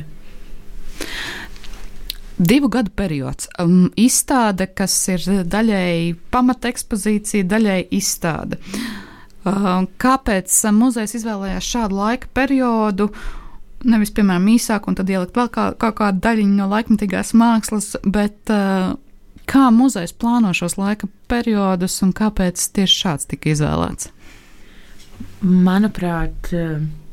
Divu 2.38 2.70
gadu 2.70 2.92
periods. 2.94 3.48
Um, 3.62 3.88
izstāde, 3.98 4.68
kas 4.70 4.94
ir 5.10 5.24
daļēji 5.50 6.14
pamatekspozīcija, 6.34 7.48
daļēji 7.50 7.88
izstāde. 7.98 8.60
Uh, 8.62 9.07
kāpēc 10.02 10.54
muzejs 10.76 11.18
izvēlējās 11.20 11.72
šādu 11.74 12.00
laika 12.00 12.30
periodu? 12.34 13.10
Nevis, 13.88 14.12
piemēram, 14.16 14.48
īsāku, 14.56 14.90
un 14.90 14.98
tad 14.98 15.10
ielikt 15.14 15.36
vēl 15.38 15.50
kā, 15.54 15.68
kaut 15.78 16.00
kādu 16.00 16.22
daļiņu 16.26 16.56
no 16.58 16.68
laikmatīgās 16.72 17.36
mākslas, 17.38 17.92
bet 18.04 18.50
uh, 18.50 18.96
kā 19.48 19.66
muzejs 19.72 20.16
plāno 20.18 20.54
šos 20.58 20.80
laika 20.82 21.10
periodus 21.30 22.00
un 22.06 22.14
kāpēc 22.18 22.64
tieši 22.74 23.04
šāds 23.04 23.30
tika 23.30 23.54
izvēlēts? 23.54 24.10
Manuprāt, 25.46 26.50
uh 26.54 27.06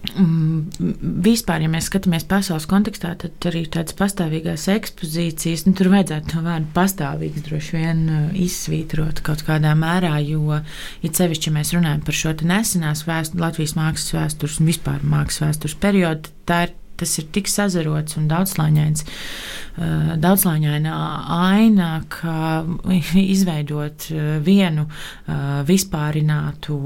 vispār, 0.00 1.64
ja 1.64 1.70
mēs 1.70 1.90
skatāmies 1.90 2.24
pasaules 2.28 2.66
kontekstā, 2.70 3.12
tad 3.20 3.46
arī 3.50 3.62
tādas 3.70 3.94
pastāvīgās 3.98 4.64
ekspozīcijas, 4.72 5.66
nu, 5.66 5.74
tur 5.76 5.90
vajadzētu 5.92 6.32
to 6.32 6.42
vārdu 6.44 6.72
pastāvīgs 6.76 7.44
droši 7.46 7.76
vien 7.76 8.02
uh, 8.08 8.22
izsvītrot 8.46 9.20
kaut 9.26 9.44
kādā 9.46 9.74
mērā, 9.78 10.16
jo, 10.24 10.60
ja 11.04 11.12
cevišķi 11.20 11.54
mēs 11.54 11.74
runājam 11.76 12.04
par 12.06 12.16
šo 12.16 12.34
nesenās 12.40 13.04
vēstures, 13.08 13.40
Latvijas 13.40 13.76
mākslas 13.76 14.16
vēstures 14.16 14.60
un 14.60 14.70
vispār 14.72 15.04
mākslas 15.04 15.44
vēstures 15.46 15.76
periodu, 15.84 16.32
tā 16.48 16.64
ir 16.66 16.74
tas 17.00 17.16
ir 17.20 17.28
tik 17.34 17.48
sazarots 17.50 18.18
un 18.20 18.28
daudzslāņains, 18.30 19.04
eh, 19.04 20.12
daudzslāņaina 20.20 20.94
aina, 21.36 21.90
ka 22.12 22.62
izveidot 23.36 24.08
eh, 24.12 24.30
vienu 24.44 24.86
eh, 24.86 25.60
vispārinātu 25.68 26.78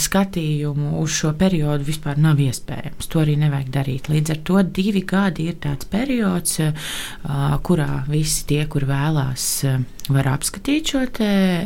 skatījumu 0.00 0.98
uz 1.00 1.14
šo 1.18 1.32
periodu 1.38 1.86
vispār 1.86 2.18
nav 2.20 2.40
iespējams. 2.42 3.08
To 3.12 3.22
arī 3.22 3.36
nevajag 3.40 3.70
darīt. 3.74 4.10
Līdz 4.12 4.34
ar 4.34 4.40
to 4.48 4.62
divi 4.78 5.04
gadi 5.08 5.48
ir 5.50 5.58
tāds 5.62 5.88
periods, 5.90 6.56
kurā 7.66 7.88
visi 8.08 8.46
tie, 8.48 8.62
kur 8.70 8.86
vēlās, 8.88 9.46
var 10.14 10.30
apskatīt 10.34 10.94
šo 10.94 11.04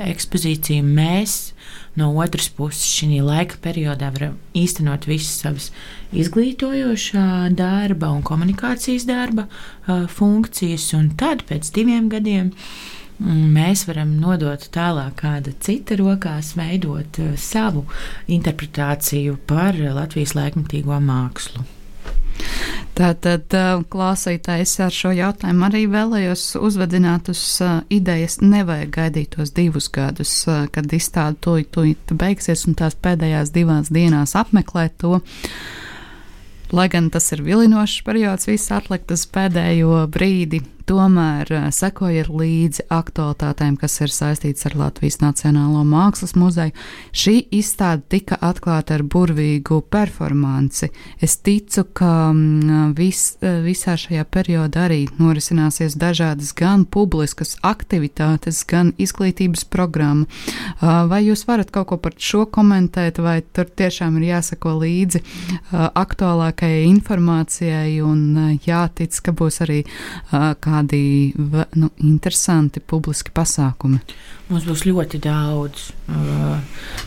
ekspozīciju. 0.09 0.87
Mēs 0.99 1.39
No 1.99 2.11
otras 2.23 2.49
puses, 2.55 2.85
šī 2.87 3.19
laika 3.25 3.57
periodā 3.63 4.11
var 4.15 4.29
īstenot 4.57 5.09
visas 5.09 5.41
savas 5.43 5.71
izglītojošā 6.15 7.25
darba 7.59 8.13
un 8.15 8.23
komunikācijas 8.27 9.07
darba 9.09 9.49
funkcijas, 10.15 10.93
un 10.99 11.11
tad 11.19 11.43
pēc 11.49 11.73
diviem 11.75 12.07
gadiem 12.13 12.53
mm, 12.53 13.49
mēs 13.57 13.87
varam 13.89 14.15
nodot 14.21 14.69
tālāk 14.75 15.17
kāda 15.25 15.57
cita 15.65 15.99
rokās, 15.99 16.53
veidot 16.61 17.19
savu 17.41 17.87
interpretāciju 18.39 19.41
par 19.51 19.81
Latvijas 19.99 20.37
laikmatīgo 20.39 21.01
mākslu. 21.03 21.67
Tātad, 22.99 23.55
klausītājs 23.93 24.73
ar 24.83 24.95
šo 24.95 25.13
jautājumu 25.15 25.67
arī 25.69 25.85
vēlējos 25.91 26.57
uzvedināt 26.59 27.31
uz 27.31 27.43
idejas. 27.95 28.41
Nevajag 28.43 28.91
gaidīt 28.97 29.37
tos 29.37 29.53
divus 29.55 29.87
gadus, 29.95 30.33
kad 30.75 30.95
izstāde 30.95 31.39
to 31.71 31.85
beigsies 32.19 32.67
un 32.67 32.75
tās 32.79 32.99
pēdējās 32.99 33.55
divās 33.55 33.93
dienās 33.95 34.35
apmeklēt 34.39 34.99
to. 35.05 35.21
Lai 36.75 36.89
gan 36.93 37.07
tas 37.09 37.31
ir 37.33 37.45
vilinošs 37.47 38.03
periods, 38.05 38.49
viss 38.51 38.75
atlikt 38.75 39.15
uz 39.15 39.23
pēdējo 39.33 40.03
brīdi, 40.13 40.61
tomēr 40.89 41.51
eh, 41.53 41.67
sekojiet 41.75 42.31
līdzi 42.33 42.87
aktualitātēm, 42.93 43.77
kas 43.81 43.99
ir 44.05 44.13
saistītas 44.13 44.69
ar 44.69 44.77
Latvijas 44.79 45.21
Nacionālo 45.23 45.85
Mākslas 45.89 46.35
muzeju. 46.39 46.75
Šī 47.13 47.37
izstāde 47.55 48.05
tika 48.09 48.39
atklāta 48.45 48.97
ar 48.97 49.05
burvīgu 49.05 49.83
performanci. 49.93 50.91
Es 51.25 51.39
ticu, 51.45 51.85
ka 51.97 52.31
mm, 52.33 52.95
vis, 52.99 53.37
eh, 53.43 53.61
visā 53.65 53.99
šajā 54.01 54.25
periodā 54.33 54.87
arī 54.89 55.03
norisināsies 55.21 55.99
dažādas 56.01 56.55
gan 56.57 56.87
publiskas 56.89 57.57
aktivitātes, 57.67 58.65
gan 58.69 58.95
izglītības 58.99 59.67
programma. 59.69 60.27
Ah, 60.81 61.05
vai 61.11 61.25
jūs 61.27 61.45
varat 61.49 61.73
kaut 61.75 61.91
ko 61.93 62.01
par 62.01 62.17
šo 62.17 62.47
komentēt, 62.51 63.21
vai 63.23 63.41
tur 63.43 63.69
tiešām 63.69 64.17
ir 64.19 64.29
jāsako 64.33 64.77
līdzi 64.83 65.23
aktuālākajai 65.73 66.87
informācijai 66.89 67.99
un 68.05 68.25
eh, 68.37 68.69
jātic, 68.69 69.21
ka 69.25 69.35
būs 69.37 69.63
arī 69.67 69.83
kā 70.29 70.78
kādi 70.79 71.35
nu, 71.75 71.91
interesanti 71.99 72.81
publiski 72.81 73.33
pasākumi? 73.35 74.01
Mums 74.49 74.65
būs 74.65 74.87
ļoti 74.87 75.21
daudz. 75.21 75.91
Uh, 76.09 76.59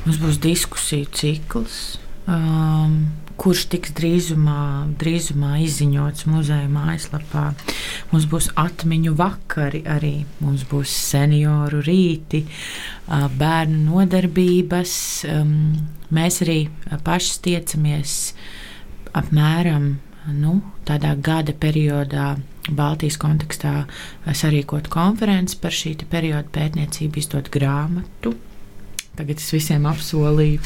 mums 0.05 0.19
būs 0.21 0.39
diskusiju 0.41 1.07
cikls. 1.11 1.97
Um, 2.29 3.07
kurš 3.41 3.65
tiks 3.71 3.95
drīzumā, 3.97 4.93
drīzumā 5.01 5.55
izziņots 5.63 6.27
muzeja 6.29 6.67
mājaslapā. 6.69 7.47
Mums 8.11 8.27
būs 8.29 8.51
atmiņu 8.59 9.15
vakari, 9.17 9.81
arī 9.89 10.25
mums 10.43 10.67
būs 10.69 10.91
senioru 10.91 11.81
rīti, 11.81 12.43
uh, 12.45 13.25
bērnu 13.39 13.87
nodarbības. 13.87 14.93
Um, 15.31 15.55
mēs 16.13 16.43
arī 16.45 16.59
paši 17.03 17.41
tiecamies 17.47 18.19
apmēram 19.17 19.95
nu, 20.37 20.59
tādā 20.85 21.15
gada 21.17 21.55
periodā 21.57 22.35
Baltijas 22.69 23.17
kontekstā 23.21 23.85
sarīkot 24.37 24.89
konferenci 24.93 25.57
par 25.61 25.73
šī 25.73 25.95
perioda 26.11 26.45
pētniecību, 26.53 27.21
izdot 27.21 27.49
grāmatu. 27.53 28.35
Tagad 29.17 29.41
es 29.41 29.49
visiem 29.51 29.85
apsolīju, 29.89 30.61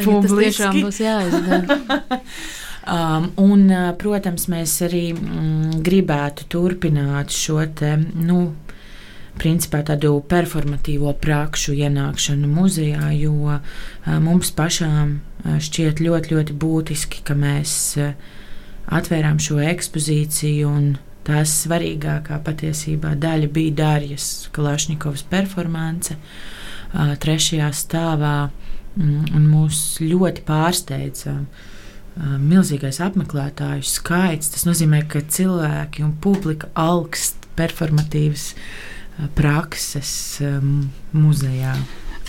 ka 0.00 0.20
tas 0.24 0.32
tiešām 0.32 0.80
būs 0.82 1.00
jāizdara. 1.04 1.76
um, 2.94 3.28
un, 3.44 3.66
uh, 3.68 3.90
protams, 4.00 4.48
mēs 4.50 4.74
arī 4.88 5.04
mm, 5.12 5.82
gribētu 5.84 6.48
turpināt 6.50 7.34
šo 7.36 7.60
te, 7.78 7.94
nu, 8.00 8.40
principā 9.38 9.84
tādu 9.86 10.16
performatīvo 10.30 11.14
prakšu 11.22 11.76
ienākšanu 11.84 12.50
muzejā, 12.50 13.12
jo 13.20 13.36
uh, 13.54 13.60
mums 14.24 14.50
pašām 14.56 15.18
šķiet 15.44 16.00
ļoti, 16.00 16.34
ļoti 16.34 16.58
būtiski, 16.64 17.22
ka 17.28 17.36
mēs 17.38 17.76
uh, 18.00 18.16
atvērām 18.92 19.40
šo 19.42 19.60
ekspozīciju, 19.64 20.72
tās 21.24 21.52
svarīgākā 21.64 22.38
patiesībā 22.44 23.14
daļa 23.20 23.48
bija 23.52 23.76
Dārijas 23.80 24.48
Kalašņikovas 24.54 25.24
performance 25.30 26.16
trešajā 26.92 27.70
stāvā, 27.74 28.50
mm, 28.96 29.46
mūs 29.48 29.80
ļoti 30.04 30.44
pārsteidza 30.46 31.38
milzīgais 32.14 33.00
apmeklētāju 33.02 33.82
skaits. 33.88 34.52
Tas 34.54 34.68
nozīmē, 34.68 35.02
ka 35.10 35.24
cilvēki 35.24 36.04
un 36.06 36.12
publika 36.22 36.68
augst 36.78 37.48
performatīvas 37.58 38.52
prakses 39.34 40.14
muzejā. 41.14 41.74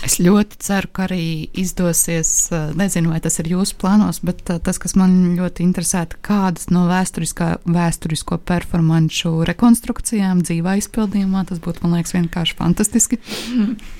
Es 0.04 0.18
ļoti 0.20 0.58
ceru, 0.60 0.90
ka 0.92 1.06
arī 1.06 1.48
izdosies. 1.56 2.30
Nezinu, 2.76 3.12
vai 3.14 3.20
tas 3.24 3.38
ir 3.40 3.48
jūsu 3.54 3.78
plānos, 3.80 4.20
bet 4.26 4.42
tas, 4.44 4.80
kas 4.82 4.96
man 4.98 5.36
ļoti 5.38 5.64
interesē, 5.64 6.04
kādas 6.26 6.68
no 6.74 6.84
vēsturisko 6.90 8.40
performanču 8.48 9.32
rekonstrukcijām 9.48 10.42
dzīvā 10.44 10.76
izpildījumā, 10.82 11.46
tas 11.48 11.62
būtu, 11.64 11.84
man 11.84 11.96
liekas, 11.98 12.16
vienkārši 12.18 12.58
fantastiski. 12.58 13.20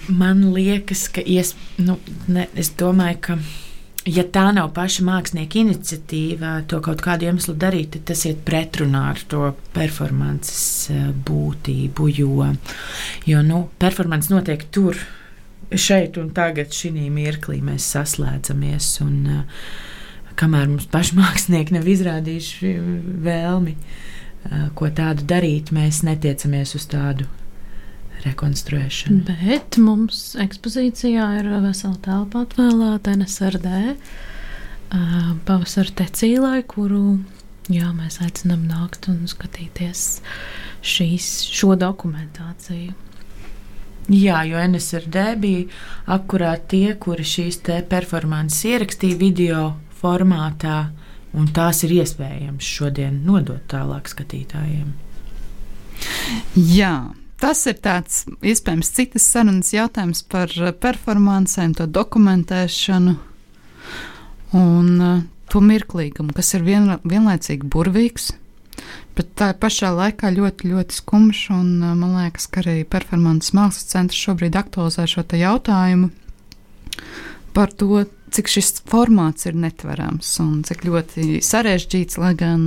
Man 0.08 0.44
liekas, 0.54 1.08
ka 1.12 1.24
ies, 1.24 1.54
nu, 1.80 1.98
ne, 2.28 2.46
es 2.54 2.70
domāju, 2.78 3.22
ka 3.30 3.38
ja 4.06 4.22
tā 4.30 4.46
nav 4.54 4.70
paša 4.76 5.04
mākslinieka 5.06 5.60
iniciatīva, 5.64 6.52
to 6.70 6.80
kaut 6.84 7.02
kādu 7.04 7.26
iemeslu 7.26 7.56
darīt, 7.58 7.94
tad 7.96 8.06
tas 8.12 8.24
iet 8.28 8.44
pretrunā 8.46 9.08
ar 9.12 9.22
to 9.28 9.50
performances 9.74 10.90
būtību. 11.26 12.10
Jo, 12.20 12.50
jo 13.26 13.44
nu, 13.46 13.66
performance 13.82 14.32
notiek 14.32 14.62
tur, 14.70 15.00
šeit 15.72 16.18
un 16.20 16.30
tagad, 16.36 16.74
šī 16.74 16.92
mirklī 17.10 17.62
mēs 17.64 17.86
saslēdzamies. 17.96 18.90
Un, 19.04 19.16
uh, 19.40 19.64
kamēr 20.36 20.68
mums 20.70 20.86
paši 20.92 21.16
mākslinieki 21.18 21.78
nav 21.78 21.88
izrādījuši 21.90 22.74
vēlmi 23.26 23.74
uh, 23.76 24.68
ko 24.78 24.90
tādu 24.94 25.26
darīt, 25.28 25.72
mēs 25.74 26.02
netiecamies 26.06 26.76
uz 26.78 26.86
tādu 26.90 27.26
rekonstruēšanu. 28.24 29.24
Bet 29.28 29.78
mums 29.82 30.34
ekspozīcijā 30.40 31.26
ir 31.40 31.50
vesela 31.64 31.98
telpa 32.04 32.44
atvēlēta 32.46 33.16
NSRD 33.18 33.72
pavasara 35.46 35.94
tecīlai, 36.00 36.60
kuru 36.68 37.18
jā, 37.72 37.90
mēs 37.96 38.20
aicinām 38.24 38.66
nākt 38.70 39.08
un 39.10 39.24
skatīties 39.30 40.06
šīs, 40.86 41.30
šo 41.50 41.74
dokumentāciju. 41.80 42.94
Jā, 44.12 44.44
jo 44.46 44.60
NSRD 44.62 45.22
bija 45.42 45.64
akurāt 46.14 46.68
tie, 46.70 46.94
kuri 46.94 47.26
šīs 47.26 47.58
performances 47.90 48.62
ierakstīja 48.70 49.18
video 49.18 49.62
formātā, 49.98 50.92
un 51.34 51.48
tās 51.50 51.82
ir 51.82 51.96
iespējams 51.98 52.68
šodien 52.76 53.24
nodot 53.26 53.64
tālāk 53.70 54.06
skatītājiem. 54.12 54.92
Jā, 56.54 56.94
tas 57.42 57.64
ir 57.66 57.80
tāds 57.82 58.24
iespējams 58.46 58.92
citas 58.94 59.26
sarunas 59.26 59.72
jautājums 59.74 60.22
par 60.30 60.52
performancēm, 60.54 61.74
to 61.74 61.88
dokumentēšanu 61.90 63.16
un 64.56 64.90
uh, 65.02 65.22
to 65.50 65.62
mirklīgumu, 65.64 66.34
kas 66.36 66.54
ir 66.54 66.66
vien, 66.66 66.90
vienlaicīgi 67.02 67.66
burvīgs. 67.70 68.30
Bet 69.16 69.32
tā 69.38 69.52
pašā 69.56 69.92
laikā 69.96 70.30
ļoti, 70.34 70.70
ļoti 70.72 70.98
skumjš, 70.98 71.42
un 71.56 71.70
uh, 71.80 71.94
man 71.96 72.16
liekas, 72.18 72.48
ka 72.52 72.62
arī 72.64 72.82
performances 72.88 73.54
mākslas 73.56 73.88
centrs 73.92 74.20
šobrīd 74.26 74.58
aktualizē 74.58 75.06
šo 75.08 75.24
jautājumu 75.32 76.12
par 77.56 77.72
to, 77.72 78.04
cik 78.36 78.50
šis 78.52 78.82
formāts 78.90 79.46
ir 79.48 79.56
netverams 79.56 80.28
un 80.42 80.58
cik 80.66 80.84
ļoti 80.84 81.38
sarežģīts, 81.44 82.18
lai 82.20 82.34
gan 82.36 82.66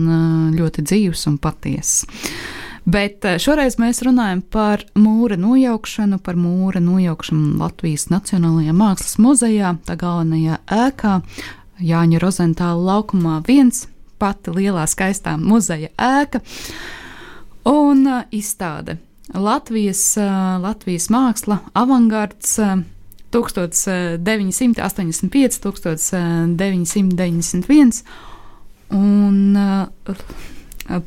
ļoti 0.56 0.86
dzīves 0.88 1.28
un 1.30 1.38
patiess. 1.42 2.08
Bet 2.90 3.26
eh, 3.28 3.38
šoreiz 3.42 3.78
mēs 3.82 4.02
runājam 4.06 4.42
par 4.42 4.86
mūra 4.98 5.38
nojaukšanu, 5.40 6.20
par 6.26 6.40
mūra 6.40 6.82
nojaukšanu 6.82 7.60
Latvijas 7.60 8.08
Nacionālajā 8.10 8.74
Mākslas 8.74 9.20
muzejā, 9.22 9.76
tā 9.86 9.98
galvenajā 10.00 10.60
ēkā, 10.88 11.20
Jāņa 11.86 12.20
Rozentāla 12.24 12.82
laukumā 12.90 13.40
viens, 13.48 13.86
pati 14.20 14.52
lielā 14.56 14.86
skaistā 14.90 15.38
muzeja 15.40 15.90
ēka 15.96 16.42
un 17.70 18.08
uh, 18.08 18.24
izstāde. 18.36 18.98
Latvijas, 19.34 20.18
uh, 20.18 20.58
Latvijas 20.62 21.10
māksla, 21.14 21.60
avangards, 21.78 22.60
uh, 22.60 22.78
1985, 23.32 25.62
1991 25.62 28.04
un 28.90 29.58
uh, 29.58 29.88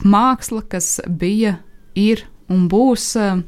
māksla, 0.06 0.62
kas 0.70 1.00
bija 1.08 1.56
ir 1.98 2.22
un 2.52 2.68
būs 2.70 3.16
uh, 3.18 3.42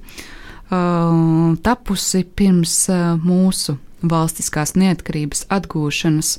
tapusi 1.62 2.24
pirms 2.36 2.88
uh, 2.90 3.14
mūsu 3.22 3.76
valstiskās 4.04 4.74
neatkarības 4.76 5.46
atgūšanas, 5.54 6.38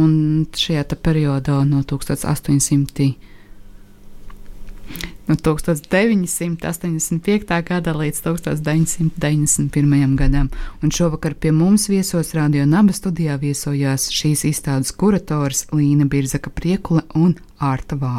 un 0.00 0.46
šajā 0.56 0.96
periodā 0.96 1.60
no 1.68 1.84
1800 1.84 3.12
no 5.30 5.36
1985. 5.36 7.62
gada 7.68 7.92
līdz 7.94 8.22
1991. 8.22 10.16
gadam. 10.16 10.48
Un 10.82 10.90
šovakar 10.90 11.34
pie 11.34 11.52
mums 11.52 11.88
viesos 11.88 12.34
Radio 12.34 12.66
Naba 12.66 12.92
studijā 12.92 13.38
viesojās 13.38 14.10
šīs 14.10 14.44
izstādes 14.50 14.92
kurators 14.92 15.66
Līna 15.70 16.04
Birzaka 16.10 16.50
Priekule 16.50 17.02
un 17.14 17.34
Ārta 17.58 17.96
Vāra. 18.00 18.18